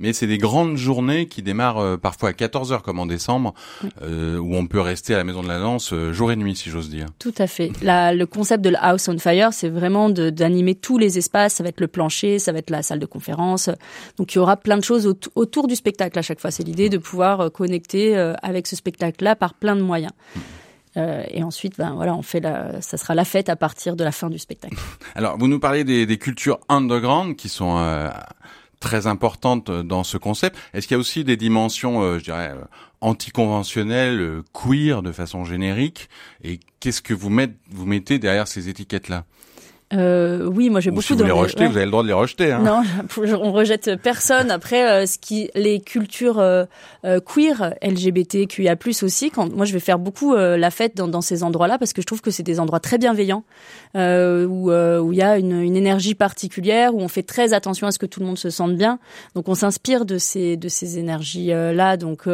Mais 0.00 0.12
c'est 0.12 0.26
des 0.26 0.38
grandes 0.38 0.76
journées 0.76 1.26
qui 1.26 1.42
démarrent 1.42 1.78
euh, 1.78 1.96
parfois 1.96 2.30
à 2.30 2.32
14 2.32 2.72
heures 2.72 2.82
comme 2.82 2.98
en 2.98 3.06
décembre, 3.06 3.54
euh, 4.02 4.38
où 4.38 4.54
on 4.54 4.66
peut 4.66 4.80
rester 4.80 5.14
à 5.14 5.18
la 5.18 5.24
Maison 5.24 5.42
de 5.42 5.48
la 5.48 5.58
Danse 5.58 5.92
euh, 5.92 6.12
jour 6.12 6.32
et 6.32 6.36
nuit, 6.36 6.56
si 6.56 6.70
j'ose 6.70 6.88
dire. 6.90 7.06
Tout 7.18 7.34
à 7.38 7.46
fait. 7.46 7.70
La, 7.82 8.12
le 8.14 8.26
concept 8.26 8.64
de 8.64 8.70
la 8.70 8.80
House 8.82 9.08
on 9.08 9.18
Fire, 9.18 9.52
c'est 9.52 9.68
vraiment 9.68 10.08
d'animer 10.10 10.74
tous 10.74 10.98
les 10.98 11.18
espaces. 11.18 11.54
Ça 11.54 11.62
va 11.62 11.68
être 11.68 11.80
le 11.80 11.88
plancher, 11.88 12.38
ça 12.38 12.52
va 12.52 12.58
être 12.58 12.70
la 12.70 12.82
salle 12.82 12.98
de 13.00 13.06
conférence. 13.06 13.70
Donc 14.18 14.34
il 14.34 14.36
y 14.36 14.40
aura 14.40 14.56
plein 14.56 14.76
de 14.78 14.84
choses 14.84 15.06
aut- 15.06 15.18
autour 15.34 15.66
du 15.66 15.76
spectacle 15.76 16.18
à 16.18 16.22
chaque 16.22 16.40
fois. 16.40 16.50
C'est 16.50 16.64
l'idée 16.64 16.88
de 16.88 16.98
pouvoir 16.98 17.50
connecter 17.52 18.16
avec 18.42 18.66
ce 18.66 18.76
spectacle-là 18.76 19.36
par 19.36 19.54
plein 19.54 19.76
de 19.76 19.82
moyens. 19.82 20.12
Euh, 20.96 21.24
et 21.28 21.42
ensuite, 21.42 21.76
ben 21.76 21.94
voilà, 21.94 22.14
on 22.14 22.22
fait 22.22 22.38
la, 22.38 22.80
ça 22.80 22.96
sera 22.96 23.16
la 23.16 23.24
fête 23.24 23.48
à 23.48 23.56
partir 23.56 23.96
de 23.96 24.04
la 24.04 24.12
fin 24.12 24.30
du 24.30 24.38
spectacle. 24.38 24.76
Alors, 25.16 25.36
vous 25.36 25.48
nous 25.48 25.58
parlez 25.58 25.82
des, 25.82 26.06
des 26.06 26.18
cultures 26.18 26.60
underground 26.68 27.34
qui 27.34 27.48
sont 27.48 27.78
euh, 27.78 28.08
très 28.84 29.06
importantes 29.06 29.70
dans 29.70 30.04
ce 30.04 30.18
concept. 30.18 30.58
Est-ce 30.74 30.86
qu'il 30.86 30.94
y 30.94 30.98
a 30.98 31.00
aussi 31.00 31.24
des 31.24 31.38
dimensions, 31.38 32.02
euh, 32.02 32.18
je 32.18 32.24
dirais, 32.24 32.52
euh, 32.54 32.64
anticonventionnelles, 33.00 34.20
euh, 34.20 34.42
queer 34.52 35.02
de 35.02 35.10
façon 35.10 35.42
générique? 35.44 36.10
Et 36.42 36.60
qu'est-ce 36.80 37.00
que 37.00 37.14
vous, 37.14 37.30
vous 37.70 37.86
mettez 37.86 38.18
derrière 38.18 38.46
ces 38.46 38.68
étiquettes-là? 38.68 39.24
Euh, 39.92 40.46
oui, 40.46 40.70
moi 40.70 40.80
j'ai 40.80 40.90
Ou 40.90 40.94
beaucoup 40.94 41.04
si 41.04 41.12
vous 41.12 41.20
de 41.20 41.24
les 41.24 41.30
rejetez, 41.30 41.60
ouais. 41.64 41.68
vous 41.68 41.76
avez 41.76 41.84
le 41.84 41.90
droit 41.90 42.02
de 42.02 42.08
les 42.08 42.14
rejeter. 42.14 42.52
Hein. 42.52 42.62
Non, 42.62 42.82
on 43.40 43.52
rejette 43.52 43.96
personne. 44.02 44.50
Après, 44.50 44.88
euh, 44.88 45.06
ce 45.06 45.18
qui, 45.18 45.50
les 45.54 45.80
cultures 45.80 46.38
euh, 46.38 46.64
euh, 47.04 47.20
queer, 47.20 47.74
LGBTQIA+ 47.82 48.76
aussi. 49.02 49.30
Quand 49.30 49.52
moi, 49.54 49.66
je 49.66 49.72
vais 49.72 49.80
faire 49.80 49.98
beaucoup 49.98 50.34
euh, 50.34 50.56
la 50.56 50.70
fête 50.70 50.96
dans, 50.96 51.06
dans 51.06 51.20
ces 51.20 51.42
endroits-là 51.42 51.78
parce 51.78 51.92
que 51.92 52.00
je 52.00 52.06
trouve 52.06 52.22
que 52.22 52.30
c'est 52.30 52.42
des 52.42 52.60
endroits 52.60 52.80
très 52.80 52.98
bienveillants 52.98 53.44
où 53.94 54.70
où 54.70 55.12
il 55.12 55.18
y 55.18 55.22
a 55.22 55.38
une, 55.38 55.60
une 55.60 55.76
énergie 55.76 56.14
particulière 56.14 56.94
où 56.94 57.00
on 57.00 57.08
fait 57.08 57.22
très 57.22 57.52
attention 57.52 57.86
à 57.86 57.92
ce 57.92 57.98
que 57.98 58.06
tout 58.06 58.20
le 58.20 58.26
monde 58.26 58.38
se 58.38 58.50
sente 58.50 58.76
bien. 58.76 58.98
Donc, 59.34 59.48
on 59.48 59.54
s'inspire 59.54 60.04
de 60.04 60.18
ces 60.18 60.56
de 60.56 60.68
ces 60.68 60.98
énergies 60.98 61.48
là. 61.48 61.96
Donc, 61.96 62.26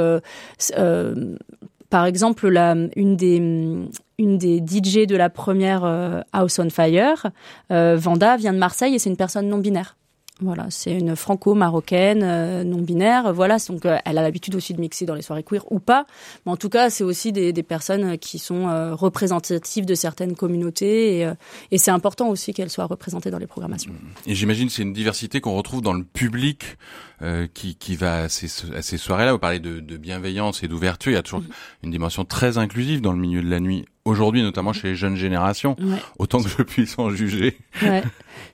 par 1.91 2.07
exemple, 2.07 2.49
la, 2.49 2.77
une 2.97 3.17
des 3.17 3.89
une 4.19 4.37
des 4.37 4.59
DJ 4.59 5.07
de 5.07 5.17
la 5.17 5.31
première 5.31 5.85
euh, 5.85 6.21
House 6.33 6.59
on 6.59 6.69
Fire, 6.69 7.31
euh, 7.73 7.97
Vanda 7.97 8.37
vient 8.37 8.53
de 8.53 8.59
Marseille 8.59 8.95
et 8.95 8.99
c'est 8.99 9.11
une 9.11 9.17
personne 9.17 9.49
non 9.49 9.59
binaire. 9.59 9.97
Voilà, 10.43 10.67
c'est 10.71 10.93
une 10.93 11.17
franco-marocaine 11.17 12.23
euh, 12.23 12.65
non 12.65 12.81
binaire. 12.81 13.33
Voilà, 13.33 13.57
donc 13.69 13.85
elle 13.85 14.19
a 14.19 14.23
l'habitude 14.23 14.55
aussi 14.55 14.73
de 14.73 14.81
mixer 14.81 15.05
dans 15.05 15.15
les 15.15 15.23
soirées 15.23 15.43
queer 15.43 15.71
ou 15.71 15.81
pas. 15.81 16.07
Mais 16.45 16.53
en 16.53 16.57
tout 16.57 16.69
cas, 16.69 16.91
c'est 16.91 17.05
aussi 17.05 17.33
des, 17.33 17.53
des 17.53 17.63
personnes 17.63 18.17
qui 18.19 18.39
sont 18.39 18.95
représentatives 18.95 19.85
de 19.85 19.95
certaines 19.95 20.35
communautés 20.37 21.21
et, 21.21 21.31
et 21.73 21.79
c'est 21.79 21.91
important 21.91 22.29
aussi 22.29 22.55
qu'elles 22.55 22.71
soient 22.71 22.87
représentées 22.87 23.31
dans 23.31 23.39
les 23.39 23.47
programmations. 23.47 23.93
Et 24.27 24.35
j'imagine 24.35 24.71
c'est 24.71 24.83
une 24.83 24.95
diversité 24.95 25.43
qu'on 25.43 25.55
retrouve 25.55 25.83
dans 25.83 25.93
le 25.93 26.05
public 26.05 26.79
euh, 27.23 27.47
qui, 27.53 27.75
qui 27.77 27.97
va 27.97 28.23
à 28.23 28.29
ces, 28.29 28.49
à 28.75 28.83
ces 28.83 28.97
soirées-là. 28.99 29.33
Vous 29.33 29.39
parlez 29.39 29.61
de, 29.61 29.81
de 29.81 29.97
bienveillance 29.97 30.63
et 30.63 30.69
d'ouverture. 30.69 31.13
Il 31.13 31.15
y 31.15 31.19
a 31.19 31.23
toujours 31.23 31.43
une 31.83 31.91
dimension 31.91 32.25
très 32.25 32.59
inclusive 32.59 33.01
dans 33.01 33.13
le 33.13 33.19
milieu 33.19 33.43
de 33.43 33.51
la 33.51 33.61
nuit. 33.61 33.85
Aujourd'hui, 34.07 34.43
notamment 34.43 34.73
chez 34.73 34.89
les 34.89 34.95
jeunes 34.97 35.17
générations, 35.17 35.77
Ouais. 35.79 35.99
autant 36.19 36.43
que 36.43 36.49
je 36.49 36.63
puisse 36.63 36.99
en 36.99 37.11
juger. 37.11 37.59
Ouais. 37.83 38.03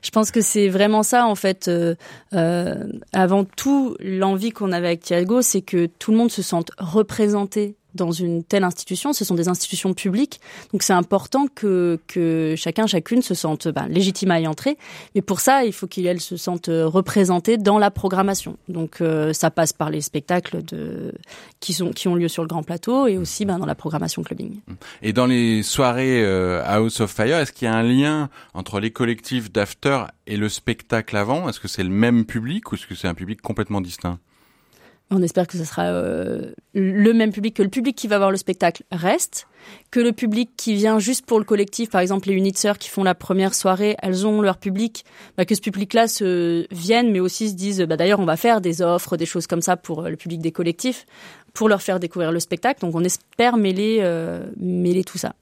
Je 0.01 0.09
pense 0.11 0.29
que 0.31 0.41
c'est 0.41 0.67
vraiment 0.67 1.03
ça 1.03 1.25
en 1.25 1.35
fait. 1.35 1.67
Euh, 1.69 1.95
euh, 2.33 2.83
avant 3.13 3.45
tout, 3.45 3.95
l'envie 4.01 4.51
qu'on 4.51 4.71
avait 4.73 4.87
avec 4.87 5.01
Thiago, 5.01 5.41
c'est 5.41 5.61
que 5.61 5.85
tout 5.85 6.11
le 6.11 6.17
monde 6.17 6.29
se 6.31 6.41
sente 6.41 6.71
représenté 6.77 7.75
dans 7.97 8.11
une 8.11 8.43
telle 8.43 8.63
institution. 8.63 9.11
Ce 9.11 9.25
sont 9.25 9.35
des 9.35 9.49
institutions 9.49 9.93
publiques, 9.93 10.39
donc 10.71 10.83
c'est 10.83 10.93
important 10.93 11.47
que 11.53 11.99
chacun, 12.55 12.87
chacune 12.87 13.21
se 13.21 13.33
sente 13.33 13.67
ben, 13.67 13.87
légitime 13.87 14.31
à 14.31 14.39
y 14.39 14.47
entrer. 14.47 14.77
Mais 15.15 15.21
pour 15.21 15.39
ça, 15.39 15.65
il 15.65 15.73
faut 15.73 15.87
qu'elles 15.87 16.21
se 16.21 16.37
sentent 16.37 16.69
représentées 16.69 17.57
dans 17.57 17.79
la 17.79 17.91
programmation. 17.91 18.57
Donc 18.69 19.01
euh, 19.01 19.33
ça 19.33 19.51
passe 19.51 19.73
par 19.73 19.89
les 19.89 20.01
spectacles 20.01 20.61
qui 21.59 22.07
ont 22.07 22.15
lieu 22.15 22.27
sur 22.27 22.43
le 22.43 22.47
grand 22.47 22.63
plateau 22.63 23.07
et 23.07 23.17
aussi 23.17 23.45
ben, 23.45 23.59
dans 23.59 23.65
la 23.65 23.75
programmation 23.75 24.23
clubbing. 24.23 24.59
Et 25.01 25.13
dans 25.13 25.25
les 25.25 25.63
soirées 25.63 26.23
euh, 26.23 26.61
House 26.65 26.99
of 27.01 27.11
Fire, 27.11 27.37
est-ce 27.37 27.51
qu'il 27.51 27.67
y 27.67 27.71
a 27.71 27.75
un 27.75 27.83
lien 27.83 28.29
entre 28.53 28.79
les 28.79 28.91
collectifs 28.91 29.51
d'after 29.51 30.05
et 30.25 30.37
le 30.37 30.49
spectacle 30.49 31.15
avant? 31.15 31.49
Est-ce 31.49 31.59
que 31.59 31.67
c'est 31.67 31.83
le 31.83 31.89
même 31.89 32.25
public 32.25 32.71
ou 32.71 32.75
est-ce 32.75 32.87
que 32.87 32.95
c'est 32.95 33.07
un 33.07 33.13
public 33.13 33.41
complètement 33.41 33.81
distinct? 33.81 34.19
On 35.09 35.21
espère 35.21 35.47
que 35.47 35.57
ce 35.57 35.63
sera 35.63 35.83
euh, 35.83 36.51
le 36.73 37.13
même 37.13 37.31
public, 37.31 37.55
que 37.55 37.63
le 37.63 37.69
public 37.69 37.95
qui 37.95 38.09
va 38.09 38.17
voir 38.17 38.29
le 38.29 38.35
spectacle 38.35 38.83
reste, 38.91 39.47
que 39.89 40.01
le 40.01 40.11
public 40.11 40.49
qui 40.57 40.73
vient 40.73 40.99
juste 40.99 41.25
pour 41.25 41.39
le 41.39 41.45
collectif, 41.45 41.89
par 41.89 42.01
exemple 42.01 42.27
les 42.27 42.33
unitseurs 42.33 42.77
qui 42.77 42.89
font 42.89 43.03
la 43.03 43.15
première 43.15 43.53
soirée, 43.53 43.95
elles 44.01 44.27
ont 44.27 44.41
leur 44.41 44.57
public, 44.57 45.05
bah, 45.37 45.45
que 45.45 45.55
ce 45.55 45.61
public-là 45.61 46.09
se 46.09 46.67
vienne, 46.71 47.11
mais 47.11 47.21
aussi 47.21 47.49
se 47.49 47.55
disent, 47.55 47.81
bah, 47.83 47.95
d'ailleurs 47.95 48.19
on 48.19 48.25
va 48.25 48.35
faire 48.35 48.59
des 48.59 48.81
offres, 48.81 49.15
des 49.15 49.25
choses 49.25 49.47
comme 49.47 49.61
ça 49.61 49.77
pour 49.77 50.03
euh, 50.03 50.09
le 50.09 50.17
public 50.17 50.41
des 50.41 50.51
collectifs, 50.51 51.05
pour 51.53 51.69
leur 51.69 51.81
faire 51.81 52.01
découvrir 52.01 52.33
le 52.33 52.41
spectacle. 52.41 52.81
Donc 52.81 52.93
on 52.93 53.03
espère 53.03 53.55
mêler, 53.55 53.99
euh, 54.01 54.45
mêler 54.57 55.05
tout 55.05 55.17
ça. 55.17 55.35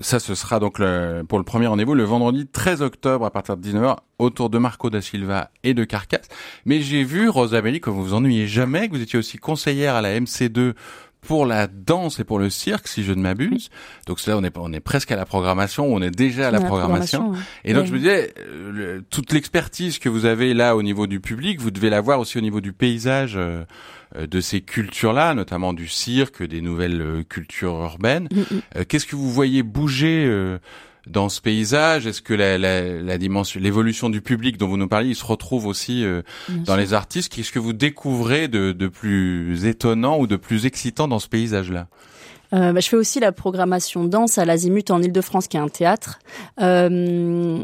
Ça, 0.00 0.18
ce 0.18 0.34
sera 0.34 0.58
donc 0.58 0.78
le, 0.78 1.22
pour 1.28 1.38
le 1.38 1.44
premier 1.44 1.66
rendez-vous 1.66 1.94
le 1.94 2.04
vendredi 2.04 2.46
13 2.46 2.82
octobre 2.82 3.24
à 3.24 3.30
partir 3.30 3.56
de 3.56 3.66
19h 3.68 3.96
autour 4.18 4.50
de 4.50 4.58
Marco 4.58 4.90
da 4.90 5.00
Silva 5.00 5.50
et 5.62 5.72
de 5.74 5.84
Carcasse. 5.84 6.28
Mais 6.64 6.80
j'ai 6.80 7.04
vu, 7.04 7.28
Rosa 7.28 7.60
Belli, 7.60 7.80
que 7.80 7.90
vous 7.90 8.02
vous 8.02 8.14
ennuyez 8.14 8.46
jamais, 8.46 8.88
que 8.88 8.94
vous 8.94 9.02
étiez 9.02 9.18
aussi 9.18 9.38
conseillère 9.38 9.94
à 9.94 10.02
la 10.02 10.18
MC2 10.18 10.72
pour 11.20 11.46
la 11.46 11.68
danse 11.68 12.20
et 12.20 12.24
pour 12.24 12.38
le 12.38 12.50
cirque, 12.50 12.86
si 12.86 13.02
je 13.02 13.12
ne 13.12 13.22
m'abuse. 13.22 13.70
Donc 14.06 14.24
là, 14.26 14.36
on 14.36 14.44
est, 14.44 14.52
on 14.58 14.72
est 14.74 14.80
presque 14.80 15.10
à 15.10 15.16
la 15.16 15.24
programmation, 15.24 15.86
on 15.86 16.02
est 16.02 16.10
déjà 16.10 16.48
à 16.48 16.50
la, 16.50 16.60
programmation. 16.60 17.32
Et 17.64 17.72
donc 17.72 17.86
je 17.86 17.92
me 17.92 17.98
disais, 17.98 18.34
euh, 18.38 18.72
le- 18.72 19.02
toute 19.08 19.32
l'expertise 19.32 19.98
que 19.98 20.10
vous 20.10 20.26
avez 20.26 20.52
là 20.52 20.76
au 20.76 20.82
niveau 20.82 21.06
du 21.06 21.20
public, 21.20 21.60
vous 21.60 21.70
devez 21.70 21.88
l'avoir 21.88 22.20
aussi 22.20 22.36
au 22.36 22.42
niveau 22.42 22.60
du 22.60 22.74
paysage 22.74 23.34
euh, 23.36 23.64
de 24.14 24.40
ces 24.40 24.60
cultures-là, 24.60 25.34
notamment 25.34 25.72
du 25.72 25.88
cirque, 25.88 26.42
des 26.42 26.60
nouvelles 26.60 27.02
euh, 27.02 27.22
cultures 27.22 27.74
urbaines. 27.74 28.28
Mm, 28.32 28.40
mm. 28.40 28.60
Euh, 28.76 28.84
Qu'est-ce 28.88 29.06
que 29.06 29.16
vous 29.16 29.30
voyez 29.30 29.62
bouger 29.62 30.24
euh, 30.26 30.58
dans 31.06 31.28
ce 31.28 31.40
paysage? 31.40 32.06
Est-ce 32.06 32.22
que 32.22 32.34
la, 32.34 32.56
la, 32.58 33.02
la 33.02 33.18
dimension, 33.18 33.60
l'évolution 33.60 34.10
du 34.10 34.20
public 34.20 34.56
dont 34.56 34.68
vous 34.68 34.76
nous 34.76 34.88
parliez, 34.88 35.10
il 35.10 35.16
se 35.16 35.24
retrouve 35.24 35.66
aussi 35.66 36.04
euh, 36.04 36.22
dans 36.48 36.64
sûr. 36.64 36.76
les 36.76 36.92
artistes? 36.94 37.34
Qu'est-ce 37.34 37.52
que 37.52 37.58
vous 37.58 37.72
découvrez 37.72 38.48
de, 38.48 38.72
de 38.72 38.88
plus 38.88 39.66
étonnant 39.66 40.18
ou 40.18 40.26
de 40.26 40.36
plus 40.36 40.66
excitant 40.66 41.08
dans 41.08 41.18
ce 41.18 41.28
paysage-là? 41.28 41.88
Euh, 42.52 42.72
bah, 42.72 42.80
je 42.80 42.88
fais 42.88 42.96
aussi 42.96 43.18
la 43.20 43.32
programmation 43.32 44.04
danse 44.04 44.38
à 44.38 44.44
l'Azimut 44.44 44.90
en 44.90 45.02
Ile-de-France, 45.02 45.48
qui 45.48 45.56
est 45.56 45.60
un 45.60 45.68
théâtre. 45.68 46.20
Euh, 46.60 47.58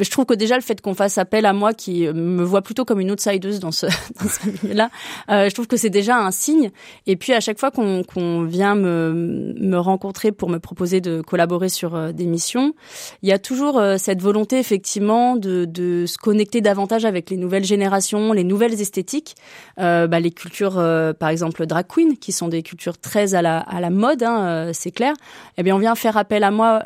je 0.00 0.10
trouve 0.10 0.26
que 0.26 0.34
déjà 0.34 0.56
le 0.56 0.62
fait 0.62 0.80
qu'on 0.80 0.94
fasse 0.94 1.18
appel 1.18 1.46
à 1.46 1.52
moi, 1.52 1.74
qui 1.74 2.06
me 2.08 2.42
voit 2.42 2.62
plutôt 2.62 2.84
comme 2.84 3.00
une 3.00 3.10
outsideuse 3.10 3.60
dans 3.60 3.72
ce, 3.72 3.86
dans 4.20 4.28
ce 4.28 4.48
milieu-là, 4.48 4.90
euh, 5.30 5.48
je 5.48 5.54
trouve 5.54 5.66
que 5.66 5.76
c'est 5.76 5.90
déjà 5.90 6.18
un 6.18 6.30
signe. 6.30 6.70
Et 7.06 7.16
puis 7.16 7.32
à 7.32 7.40
chaque 7.40 7.58
fois 7.58 7.70
qu'on 7.70 8.02
qu'on 8.02 8.44
vient 8.44 8.74
me, 8.74 9.54
me 9.58 9.76
rencontrer 9.78 10.32
pour 10.32 10.48
me 10.48 10.58
proposer 10.58 11.00
de 11.00 11.20
collaborer 11.20 11.68
sur 11.68 11.94
euh, 11.94 12.12
des 12.12 12.26
missions, 12.26 12.74
il 13.22 13.28
y 13.28 13.32
a 13.32 13.38
toujours 13.38 13.78
euh, 13.78 13.96
cette 13.98 14.22
volonté 14.22 14.58
effectivement 14.58 15.36
de, 15.36 15.64
de 15.64 16.06
se 16.06 16.18
connecter 16.18 16.60
davantage 16.60 17.04
avec 17.04 17.30
les 17.30 17.36
nouvelles 17.36 17.64
générations, 17.64 18.32
les 18.32 18.44
nouvelles 18.44 18.80
esthétiques, 18.80 19.34
euh, 19.78 20.06
bah, 20.06 20.20
les 20.20 20.30
cultures, 20.30 20.78
euh, 20.78 21.12
par 21.12 21.28
exemple 21.28 21.66
drag 21.66 21.86
queen, 21.86 22.16
qui 22.16 22.32
sont 22.32 22.48
des 22.48 22.62
cultures 22.62 22.98
très 22.98 23.34
à 23.34 23.42
la, 23.42 23.58
à 23.58 23.80
la 23.80 23.90
mode, 23.90 24.22
hein, 24.22 24.44
euh, 24.44 24.70
c'est 24.72 24.90
clair. 24.90 25.14
Eh 25.58 25.62
bien, 25.62 25.74
on 25.74 25.78
vient 25.78 25.94
faire 25.94 26.16
appel 26.16 26.44
à 26.44 26.50
moi. 26.50 26.82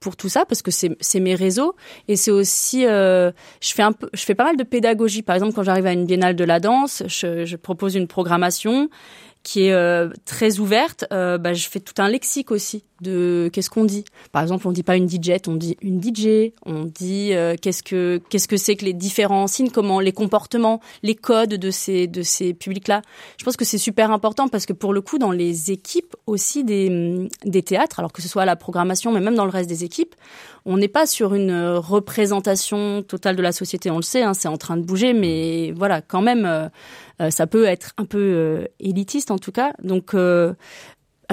Pour 0.00 0.16
tout 0.16 0.28
ça 0.28 0.44
parce 0.44 0.62
que 0.62 0.70
c'est 0.70 0.96
c'est 1.00 1.20
mes 1.20 1.34
réseaux. 1.34 1.74
Et 2.06 2.16
c'est 2.16 2.30
aussi 2.30 2.86
euh, 2.86 3.32
je 3.60 3.72
fais 3.72 3.82
un 3.82 3.92
peu 3.92 4.08
je 4.12 4.22
fais 4.22 4.34
pas 4.34 4.44
mal 4.44 4.56
de 4.56 4.62
pédagogie. 4.62 5.22
Par 5.22 5.34
exemple 5.34 5.54
quand 5.54 5.64
j'arrive 5.64 5.86
à 5.86 5.92
une 5.92 6.06
biennale 6.06 6.36
de 6.36 6.44
la 6.44 6.60
danse 6.60 7.02
je, 7.06 7.44
je 7.44 7.56
propose 7.56 7.96
une 7.96 8.06
programmation 8.06 8.88
qui 9.42 9.66
est 9.66 9.72
euh, 9.72 10.10
très 10.24 10.58
ouverte 10.58 11.04
euh, 11.12 11.38
bah, 11.38 11.54
je 11.54 11.68
fais 11.68 11.80
tout 11.80 12.00
un 12.02 12.08
lexique 12.08 12.50
aussi 12.50 12.84
de 13.00 13.48
qu'est-ce 13.52 13.70
qu'on 13.70 13.84
dit. 13.84 14.04
Par 14.32 14.42
exemple 14.42 14.66
on 14.66 14.72
dit 14.72 14.82
pas 14.82 14.96
une 14.96 15.08
DJ 15.08 15.32
on 15.46 15.54
dit 15.54 15.76
une 15.82 16.02
DJ. 16.02 16.52
On 16.66 16.84
dit 16.84 17.32
euh, 17.32 17.54
qu'est-ce 17.60 17.82
que 17.82 18.20
qu'est-ce 18.28 18.48
que 18.48 18.56
c'est 18.56 18.76
que 18.76 18.84
les 18.84 18.92
différents 18.92 19.46
signes 19.46 19.70
comment 19.70 20.00
les 20.00 20.12
comportements 20.12 20.80
les 21.02 21.14
codes 21.14 21.54
de 21.54 21.70
ces 21.70 22.06
de 22.06 22.22
ces 22.22 22.54
publics 22.54 22.88
là 22.88 23.02
je 23.38 23.44
pense 23.44 23.56
que 23.56 23.64
c'est 23.64 23.78
super 23.78 24.10
important 24.10 24.48
parce 24.48 24.66
que 24.66 24.72
pour 24.72 24.92
le 24.92 25.00
coup 25.00 25.18
dans 25.18 25.30
les 25.30 25.70
équipes 25.70 26.16
aussi 26.26 26.64
des 26.64 27.28
des 27.44 27.62
théâtres 27.62 28.00
alors 28.00 28.12
que 28.12 28.20
ce 28.20 28.28
soit 28.28 28.42
à 28.42 28.46
la 28.46 28.56
programmation 28.56 29.12
mais 29.12 29.20
même 29.20 29.36
dans 29.36 29.44
le 29.44 29.50
reste 29.50 29.68
des 29.68 29.84
équipes 29.84 30.14
on 30.64 30.76
n'est 30.76 30.88
pas 30.88 31.06
sur 31.06 31.34
une 31.34 31.50
euh, 31.50 31.78
représentation 31.78 33.02
totale 33.02 33.36
de 33.36 33.42
la 33.42 33.52
société. 33.52 33.90
On 33.90 33.96
le 33.96 34.02
sait 34.02 34.22
hein, 34.22 34.34
c'est 34.34 34.48
en 34.48 34.58
train 34.58 34.76
de 34.76 34.82
bouger 34.82 35.14
mais 35.14 35.72
voilà 35.72 36.02
quand 36.02 36.20
même 36.20 36.44
euh, 36.44 36.68
ça 37.30 37.46
peut 37.46 37.64
être 37.64 37.92
un 37.96 38.04
peu 38.04 38.18
euh, 38.18 38.64
élitiste 38.80 39.30
en 39.30 39.38
tout 39.38 39.52
cas 39.52 39.72
donc 39.82 40.14
euh, 40.14 40.54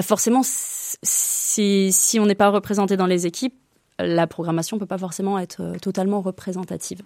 forcément 0.00 0.42
si 0.44 1.92
si 1.92 2.20
on 2.20 2.26
n'est 2.26 2.34
pas 2.34 2.50
représenté 2.50 2.96
dans 2.96 3.06
les 3.06 3.26
équipes 3.26 3.54
la 3.98 4.26
programmation 4.26 4.78
peut 4.78 4.86
pas 4.86 4.98
forcément 4.98 5.38
être 5.38 5.60
euh, 5.60 5.78
totalement 5.78 6.20
représentative. 6.20 7.00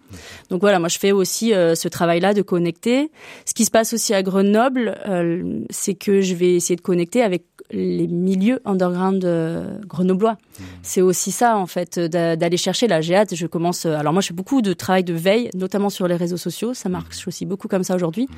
Donc 0.49 0.61
voilà, 0.61 0.79
moi 0.79 0.89
je 0.89 0.99
fais 0.99 1.13
aussi 1.13 1.55
euh, 1.55 1.75
ce 1.75 1.89
travail-là 1.89 2.35
de 2.35 2.43
connecter. 2.43 3.11
Ce 3.47 3.55
qui 3.55 3.65
se 3.65 3.71
passe 3.71 3.93
aussi 3.93 4.15
à 4.15 4.23
Grenoble, 4.23 4.99
euh, 5.07 5.61
c'est 5.71 5.95
que 5.95 6.21
je 6.21 6.35
vais 6.35 6.55
essayer 6.55 6.77
de 6.77 6.81
connecter 6.81 7.23
avec 7.23 7.50
les 7.73 8.07
milieux 8.07 8.61
underground 8.65 9.25
euh, 9.25 9.79
grenoblois. 9.87 10.33
Mmh. 10.33 10.63
C'est 10.83 11.01
aussi 11.03 11.31
ça 11.31 11.57
en 11.57 11.67
fait 11.67 11.99
d'a- 11.99 12.37
d'aller 12.37 12.57
chercher. 12.57 12.87
Là, 12.89 13.01
j'ai 13.01 13.15
hâte. 13.15 13.35
Je 13.35 13.47
commence. 13.47 13.87
euh, 13.87 13.95
Alors 13.95 14.13
moi, 14.13 14.23
je 14.23 14.29
fais 14.29 14.35
beaucoup 14.35 14.63
de 14.63 14.73
travail 14.73 15.05
de 15.05 15.13
veille, 15.15 15.51
notamment 15.55 15.91
sur 15.91 16.09
les 16.09 16.17
réseaux 16.17 16.37
sociaux. 16.37 16.75
Ça 16.75 16.89
marche 16.89 17.27
aussi 17.29 17.47
beaucoup 17.47 17.69
comme 17.69 17.85
ça 17.85 17.95
aujourd'hui. 17.95 18.29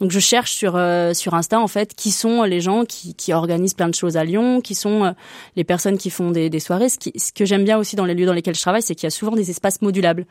Donc 0.00 0.10
je 0.10 0.18
cherche 0.20 0.52
sur 0.52 0.76
euh, 0.76 1.14
sur 1.14 1.34
Insta 1.34 1.60
en 1.60 1.68
fait 1.68 1.94
qui 1.94 2.10
sont 2.10 2.42
les 2.44 2.60
gens 2.60 2.84
qui, 2.84 3.14
qui 3.14 3.32
organisent 3.32 3.74
plein 3.74 3.88
de 3.88 3.94
choses 3.94 4.16
à 4.16 4.24
Lyon, 4.24 4.60
qui 4.60 4.74
sont 4.74 5.04
euh, 5.04 5.10
les 5.56 5.64
personnes 5.64 5.98
qui 5.98 6.10
font 6.10 6.30
des, 6.30 6.48
des 6.50 6.60
soirées. 6.60 6.88
Ce, 6.88 6.98
qui, 6.98 7.12
ce 7.16 7.32
que 7.32 7.44
j'aime 7.44 7.64
bien 7.64 7.78
aussi 7.78 7.96
dans 7.96 8.04
les 8.04 8.14
lieux 8.14 8.26
dans 8.26 8.32
lesquels 8.32 8.54
je 8.54 8.60
travaille, 8.62 8.82
c'est 8.82 8.94
qu'il 8.94 9.04
y 9.04 9.08
a 9.08 9.10
souvent 9.10 9.32
des 9.32 9.50
espaces 9.50 9.82
modulables. 9.82 10.26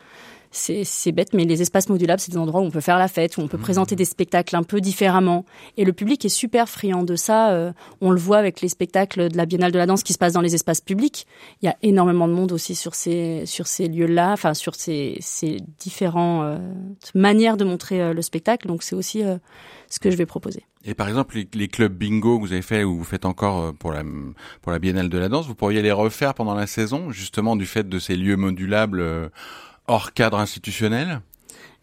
C'est 0.58 0.84
c'est 0.84 1.12
bête, 1.12 1.34
mais 1.34 1.46
les 1.46 1.62
espaces 1.62 1.88
modulables, 1.88 2.20
c'est 2.20 2.32
des 2.32 2.38
endroits 2.38 2.62
où 2.62 2.64
on 2.66 2.72
peut 2.72 2.82
faire 2.82 2.98
la 2.98 3.08
fête, 3.08 3.38
où 3.38 3.42
on 3.42 3.48
peut 3.48 3.60
présenter 3.60 3.96
des 3.96 4.06
spectacles 4.06 4.56
un 4.56 4.64
peu 4.64 4.82
différemment. 4.82 5.46
Et 5.78 5.86
le 5.86 5.94
public 5.94 6.26
est 6.26 6.30
super 6.30 6.68
friand 6.68 7.04
de 7.04 7.16
ça. 7.16 7.52
euh, 7.52 7.72
on 8.02 8.10
le 8.12 8.20
voit 8.20 8.38
avec 8.38 8.62
les 8.62 8.70
spectacles 8.70 9.30
de 9.30 9.38
la 9.38 9.46
Biennale 9.46 9.72
de 9.72 9.78
la 9.78 9.86
danse 9.86 10.02
qui 10.02 10.14
se 10.14 10.18
passent 10.18 10.34
dans 10.34 10.42
les 10.42 10.56
espaces 10.56 10.82
publics. 10.82 11.28
Il 11.62 11.68
y 11.68 11.70
a 11.70 11.78
énormément 11.84 12.28
de 12.28 12.34
monde 12.34 12.52
aussi 12.52 12.74
sur 12.74 12.96
ces 12.96 13.46
sur 13.46 13.68
ces 13.68 13.88
lieux-là, 13.88 14.32
enfin 14.32 14.56
sur 14.56 14.74
ces 14.74 15.18
ces 15.22 15.58
différents 15.80 16.44
euh, 16.44 16.58
manières 17.14 17.56
de 17.56 17.64
montrer 17.64 18.02
euh, 18.02 18.14
le 18.14 18.22
spectacle. 18.24 18.68
Donc 18.68 18.82
c'est 18.82 18.96
aussi 18.96 19.22
ce 19.90 20.00
que 20.00 20.10
je 20.10 20.18
vais 20.18 20.26
proposer. 20.26 20.64
Et 20.86 20.94
par 20.94 21.08
exemple, 21.08 21.36
les, 21.36 21.48
les 21.54 21.68
clubs 21.68 21.94
bingo 21.94 22.38
que 22.40 22.46
vous 22.48 22.54
avez 22.54 22.62
fait 22.62 22.84
ou 22.84 22.98
vous 22.98 23.04
faites 23.04 23.26
encore 23.26 23.74
pour 23.76 23.92
la 23.92 24.04
pour 24.62 24.72
la 24.72 24.80
Biennale 24.80 25.10
de 25.10 25.18
la 25.20 25.30
danse, 25.30 25.46
vous 25.46 25.56
pourriez 25.56 25.82
les 25.84 25.92
refaire 25.92 26.34
pendant 26.34 26.56
la 26.56 26.66
saison, 26.66 27.12
justement 27.12 27.56
du 27.56 27.66
fait 27.66 27.88
de 27.88 28.00
ces 28.00 28.16
lieux 28.16 28.38
modulables 28.38 29.30
hors 29.88 30.14
cadre 30.14 30.40
institutionnel? 30.40 31.22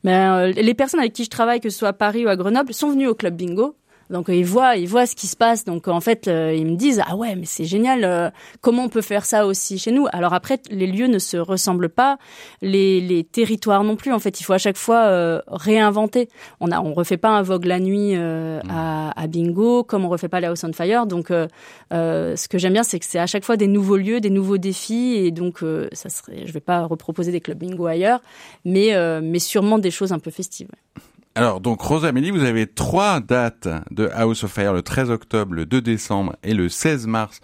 Ben, 0.05 0.35
euh, 0.35 0.53
les 0.53 0.75
personnes 0.75 1.01
avec 1.01 1.15
qui 1.15 1.25
je 1.25 1.31
travaille, 1.31 1.61
que 1.61 1.71
ce 1.71 1.79
soit 1.79 1.89
à 1.89 1.93
Paris 1.95 2.27
ou 2.27 2.29
à 2.29 2.37
Grenoble, 2.37 2.75
sont 2.75 2.91
venues 2.91 3.09
au 3.09 3.15
club 3.15 3.37
bingo. 3.37 3.77
Donc 4.11 4.27
ils 4.29 4.45
voient, 4.45 4.77
ils 4.77 4.89
voient 4.89 5.07
ce 5.07 5.17
qui 5.17 5.27
se 5.27 5.37
passe. 5.37 5.65
Donc 5.65 5.89
en 5.89 6.01
fait, 6.01 6.29
euh, 6.29 6.55
ils 6.55 6.67
me 6.67 6.77
disent 6.77 7.03
ah 7.07 7.17
ouais, 7.17 7.35
mais 7.37 7.47
c'est 7.47 7.65
génial. 7.65 8.05
euh, 8.05 8.31
comment 8.61 8.85
on 8.85 8.89
peut 8.89 9.03
faire 9.03 9.25
ça 9.25 9.47
aussi 9.47 9.79
chez 9.79 9.93
nous? 9.93 10.07
Alors 10.13 10.35
après, 10.35 10.61
les 10.71 10.87
lieux 10.87 11.07
ne 11.07 11.19
se 11.19 11.37
ressemblent 11.37 11.89
pas, 11.89 12.19
les, 12.63 13.01
les 13.01 13.25
territoires 13.25 13.85
non 13.85 13.97
plus. 13.97 14.13
En 14.13 14.19
fait, 14.19 14.41
il 14.41 14.45
faut 14.45 14.53
à 14.53 14.59
chaque 14.59 14.77
fois 14.77 15.05
euh, 15.07 15.41
réinventer. 15.49 16.29
On 16.61 16.71
a, 16.71 16.81
on 16.81 16.93
refait 16.95 17.17
pas 17.17 17.31
un 17.31 17.43
vogue 17.43 17.65
la 17.65 17.81
nuit 17.81 18.13
euh, 18.15 18.61
à, 18.69 19.19
à 19.21 19.27
bingo, 19.27 19.85
comme 19.85 20.05
on 20.05 20.09
refait 20.09 20.29
pas 20.29 20.41
les 20.41 20.47
House 20.47 20.65
on 20.65 20.73
Fire. 20.73 21.07
Donc 21.07 21.31
euh, 21.31 21.47
ce 21.91 22.49
que 22.49 22.59
j'aime 22.59 22.75
bien, 22.75 22.83
c'est 22.83 22.99
que 22.99 23.07
c'est 23.07 23.19
à 23.19 23.27
chaque 23.27 23.45
fois 23.45 23.57
des 23.57 23.67
nouveaux 23.67 23.97
lieux, 23.97 24.21
des 24.21 24.31
nouveaux 24.31 24.59
défis, 24.59 25.15
et 25.17 25.31
donc 25.31 25.65
ça 25.93 26.09
serait, 26.09 26.47
je 26.47 26.53
vais 26.53 26.61
pas 26.61 26.85
reproposer 26.85 27.33
des 27.33 27.41
clubs 27.41 27.59
bingo 27.59 27.87
ailleurs, 27.87 28.21
mais 28.65 28.93
mais 29.23 29.39
sûrement 29.39 29.79
des 29.79 29.91
choses 29.91 30.13
un 30.13 30.19
peu 30.19 30.31
festives. 30.31 30.69
Alors 31.37 31.61
donc 31.61 31.81
Rose 31.81 32.05
Amélie, 32.05 32.31
vous 32.31 32.45
avez 32.45 32.69
trois 32.69 33.19
dates 33.19 33.67
de 33.91 34.09
House 34.15 34.45
of 34.45 34.53
Fire, 34.53 34.73
le 34.73 34.83
13 34.83 35.11
octobre, 35.11 35.53
le 35.55 35.67
2 35.67 35.83
décembre 35.83 36.37
et 36.45 36.55
le 36.55 36.69
16 36.69 37.09
mars 37.09 37.41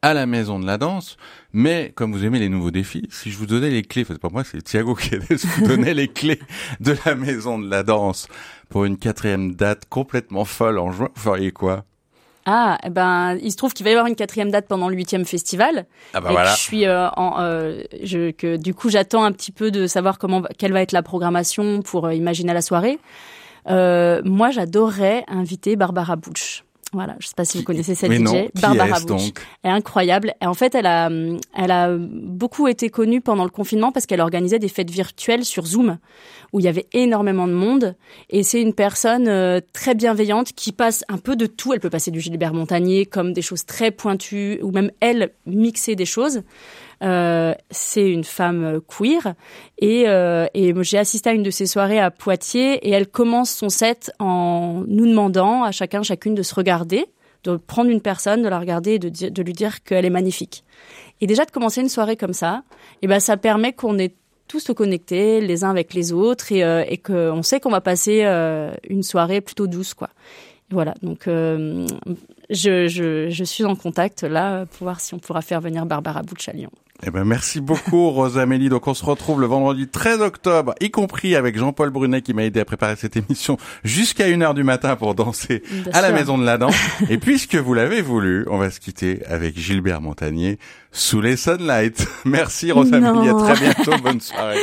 à 0.00 0.14
la 0.14 0.26
Maison 0.26 0.60
de 0.60 0.66
la 0.66 0.78
Danse. 0.78 1.16
Mais 1.52 1.92
comme 1.96 2.12
vous 2.12 2.24
aimez 2.24 2.38
les 2.38 2.48
nouveaux 2.48 2.70
défis, 2.70 3.08
si 3.10 3.32
je 3.32 3.38
vous 3.38 3.46
donnais 3.46 3.70
les 3.70 3.82
clés, 3.82 4.02
enfin, 4.02 4.14
c'est 4.14 4.20
pas 4.20 4.28
moi, 4.28 4.44
c'est 4.44 4.62
Thiago 4.62 4.94
qui 4.94 5.16
vous 5.16 5.66
donnait 5.66 5.92
les 5.92 6.06
clés 6.06 6.38
de 6.78 6.94
la 7.04 7.16
Maison 7.16 7.58
de 7.58 7.68
la 7.68 7.82
Danse 7.82 8.28
pour 8.68 8.84
une 8.84 8.96
quatrième 8.96 9.56
date 9.56 9.86
complètement 9.88 10.44
folle 10.44 10.78
en 10.78 10.92
juin, 10.92 11.08
vous 11.12 11.22
feriez 11.22 11.50
quoi? 11.50 11.84
Ah, 12.44 12.78
eh 12.84 12.90
ben, 12.90 13.38
il 13.40 13.52
se 13.52 13.56
trouve 13.56 13.72
qu'il 13.72 13.84
va 13.84 13.90
y 13.90 13.92
avoir 13.92 14.06
une 14.06 14.16
quatrième 14.16 14.50
date 14.50 14.66
pendant 14.66 14.88
le 14.88 14.96
huitième 14.96 15.24
festival. 15.24 15.86
Ah 16.12 16.20
bah 16.20 16.30
et 16.30 16.32
voilà. 16.32 16.50
que 16.50 16.56
je 16.56 16.62
suis 16.62 16.86
euh, 16.86 17.08
en, 17.10 17.40
euh, 17.40 17.82
je, 18.02 18.32
que 18.32 18.56
du 18.56 18.74
coup 18.74 18.90
j'attends 18.90 19.22
un 19.22 19.32
petit 19.32 19.52
peu 19.52 19.70
de 19.70 19.86
savoir 19.86 20.18
comment, 20.18 20.42
quelle 20.58 20.72
va 20.72 20.82
être 20.82 20.92
la 20.92 21.02
programmation 21.02 21.82
pour 21.82 22.06
euh, 22.06 22.14
imaginer 22.14 22.52
la 22.52 22.62
soirée. 22.62 22.98
Euh, 23.68 24.22
moi, 24.24 24.50
j'adorerais 24.50 25.24
inviter 25.28 25.76
Barbara 25.76 26.16
Butch. 26.16 26.64
Voilà, 26.92 27.16
je 27.20 27.26
sais 27.28 27.34
pas 27.34 27.46
si 27.46 27.56
vous 27.58 27.64
connaissez 27.64 27.94
cette 27.94 28.10
Mais 28.10 28.18
DJ, 28.18 28.22
non, 28.22 28.48
Barbara 28.60 29.00
Butch. 29.00 29.06
donc 29.06 29.40
Elle 29.62 29.70
est 29.70 29.74
incroyable. 29.74 30.34
Et 30.42 30.46
en 30.46 30.52
fait, 30.52 30.74
elle 30.74 30.84
a, 30.86 31.08
elle 31.54 31.70
a 31.70 31.96
beaucoup 31.96 32.68
été 32.68 32.90
connue 32.90 33.22
pendant 33.22 33.44
le 33.44 33.50
confinement 33.50 33.92
parce 33.92 34.04
qu'elle 34.04 34.20
organisait 34.20 34.58
des 34.58 34.68
fêtes 34.68 34.90
virtuelles 34.90 35.44
sur 35.46 35.64
Zoom 35.64 35.98
où 36.52 36.60
il 36.60 36.64
y 36.64 36.68
avait 36.68 36.86
énormément 36.92 37.48
de 37.48 37.54
monde. 37.54 37.96
Et 38.28 38.42
c'est 38.42 38.60
une 38.60 38.74
personne 38.74 39.26
euh, 39.26 39.60
très 39.72 39.94
bienveillante 39.94 40.52
qui 40.52 40.72
passe 40.72 41.02
un 41.08 41.16
peu 41.16 41.34
de 41.34 41.46
tout. 41.46 41.72
Elle 41.72 41.80
peut 41.80 41.88
passer 41.88 42.10
du 42.10 42.20
Gilbert 42.20 42.52
Montagnier 42.52 43.06
comme 43.06 43.32
des 43.32 43.42
choses 43.42 43.64
très 43.64 43.90
pointues 43.90 44.58
ou 44.62 44.70
même 44.70 44.90
elle 45.00 45.32
mixer 45.46 45.96
des 45.96 46.04
choses. 46.04 46.42
Euh, 47.02 47.54
c'est 47.70 48.08
une 48.08 48.22
femme 48.22 48.64
euh, 48.64 48.80
queer 48.80 49.34
et, 49.78 50.04
euh, 50.06 50.46
et 50.54 50.72
j'ai 50.82 50.98
assisté 50.98 51.30
à 51.30 51.32
une 51.32 51.42
de 51.42 51.50
ses 51.50 51.66
soirées 51.66 51.98
à 51.98 52.12
Poitiers 52.12 52.74
et 52.86 52.90
elle 52.90 53.08
commence 53.08 53.50
son 53.50 53.70
set 53.70 54.12
en 54.20 54.84
nous 54.86 55.06
demandant 55.06 55.64
à 55.64 55.72
chacun 55.72 56.04
chacune 56.04 56.36
de 56.36 56.42
se 56.42 56.54
regarder, 56.54 57.06
de 57.42 57.56
prendre 57.56 57.90
une 57.90 58.00
personne, 58.00 58.42
de 58.42 58.48
la 58.48 58.60
regarder 58.60 58.92
et 58.92 58.98
de, 58.98 59.42
lui 59.42 59.52
dire 59.52 59.82
qu'elle 59.82 60.04
est 60.04 60.10
magnifique. 60.10 60.64
Et 61.20 61.26
déjà 61.26 61.44
de 61.44 61.50
commencer 61.50 61.80
une 61.80 61.88
soirée 61.88 62.16
comme 62.16 62.34
ça, 62.34 62.62
et 63.00 63.08
ben 63.08 63.18
ça 63.18 63.36
permet 63.36 63.72
qu'on 63.72 63.98
est 63.98 64.14
tous 64.48 64.70
connectés 64.74 65.40
les 65.40 65.64
uns 65.64 65.70
avec 65.70 65.94
les 65.94 66.12
autres 66.12 66.52
et, 66.52 66.62
euh, 66.62 66.84
et 66.86 66.98
qu'on 66.98 67.42
sait 67.42 67.58
qu'on 67.58 67.70
va 67.70 67.80
passer 67.80 68.22
euh, 68.24 68.72
une 68.88 69.02
soirée 69.02 69.40
plutôt 69.40 69.66
douce 69.66 69.94
quoi. 69.94 70.10
Voilà, 70.70 70.94
donc 71.02 71.28
euh, 71.28 71.86
je, 72.48 72.88
je, 72.88 73.28
je 73.28 73.44
suis 73.44 73.64
en 73.64 73.76
contact 73.76 74.22
là 74.22 74.64
pour 74.64 74.86
voir 74.86 75.00
si 75.00 75.12
on 75.12 75.18
pourra 75.18 75.42
faire 75.42 75.60
venir 75.60 75.84
Barbara 75.84 76.22
Butch 76.22 76.48
à 76.48 76.52
Lyon. 76.52 76.70
Eh 77.04 77.10
ben 77.10 77.24
merci 77.24 77.60
beaucoup 77.60 78.10
Rose 78.10 78.38
Amélie. 78.38 78.68
Donc 78.68 78.86
on 78.86 78.94
se 78.94 79.04
retrouve 79.04 79.40
le 79.40 79.46
vendredi 79.46 79.88
13 79.88 80.20
octobre, 80.20 80.74
y 80.80 80.90
compris 80.90 81.34
avec 81.34 81.58
Jean-Paul 81.58 81.90
Brunet 81.90 82.22
qui 82.22 82.32
m'a 82.32 82.44
aidé 82.44 82.60
à 82.60 82.64
préparer 82.64 82.96
cette 82.96 83.16
émission 83.16 83.56
jusqu'à 83.84 84.28
1h 84.28 84.54
du 84.54 84.62
matin 84.62 84.96
pour 84.96 85.14
danser 85.14 85.62
Bien 85.70 85.92
à 85.92 86.00
la. 86.00 86.12
Maison 86.12 86.36
de 86.38 86.44
la 86.44 86.58
Danse. 86.58 86.74
Et 87.10 87.16
puisque 87.18 87.56
vous 87.56 87.72
l'avez 87.74 88.02
voulu, 88.02 88.46
on 88.50 88.58
va 88.58 88.70
se 88.70 88.80
quitter 88.80 89.24
avec 89.26 89.58
Gilbert 89.58 90.02
Montagnier 90.02 90.58
sous 90.92 91.20
les 91.20 91.36
sunlights. 91.36 92.06
Merci 92.24 92.70
Rose 92.70 92.90
Non. 92.92 93.18
Amélie, 93.18 93.30
à 93.30 93.34
très 93.34 93.60
bientôt, 93.60 94.02
bonne 94.02 94.20
soirée. 94.20 94.58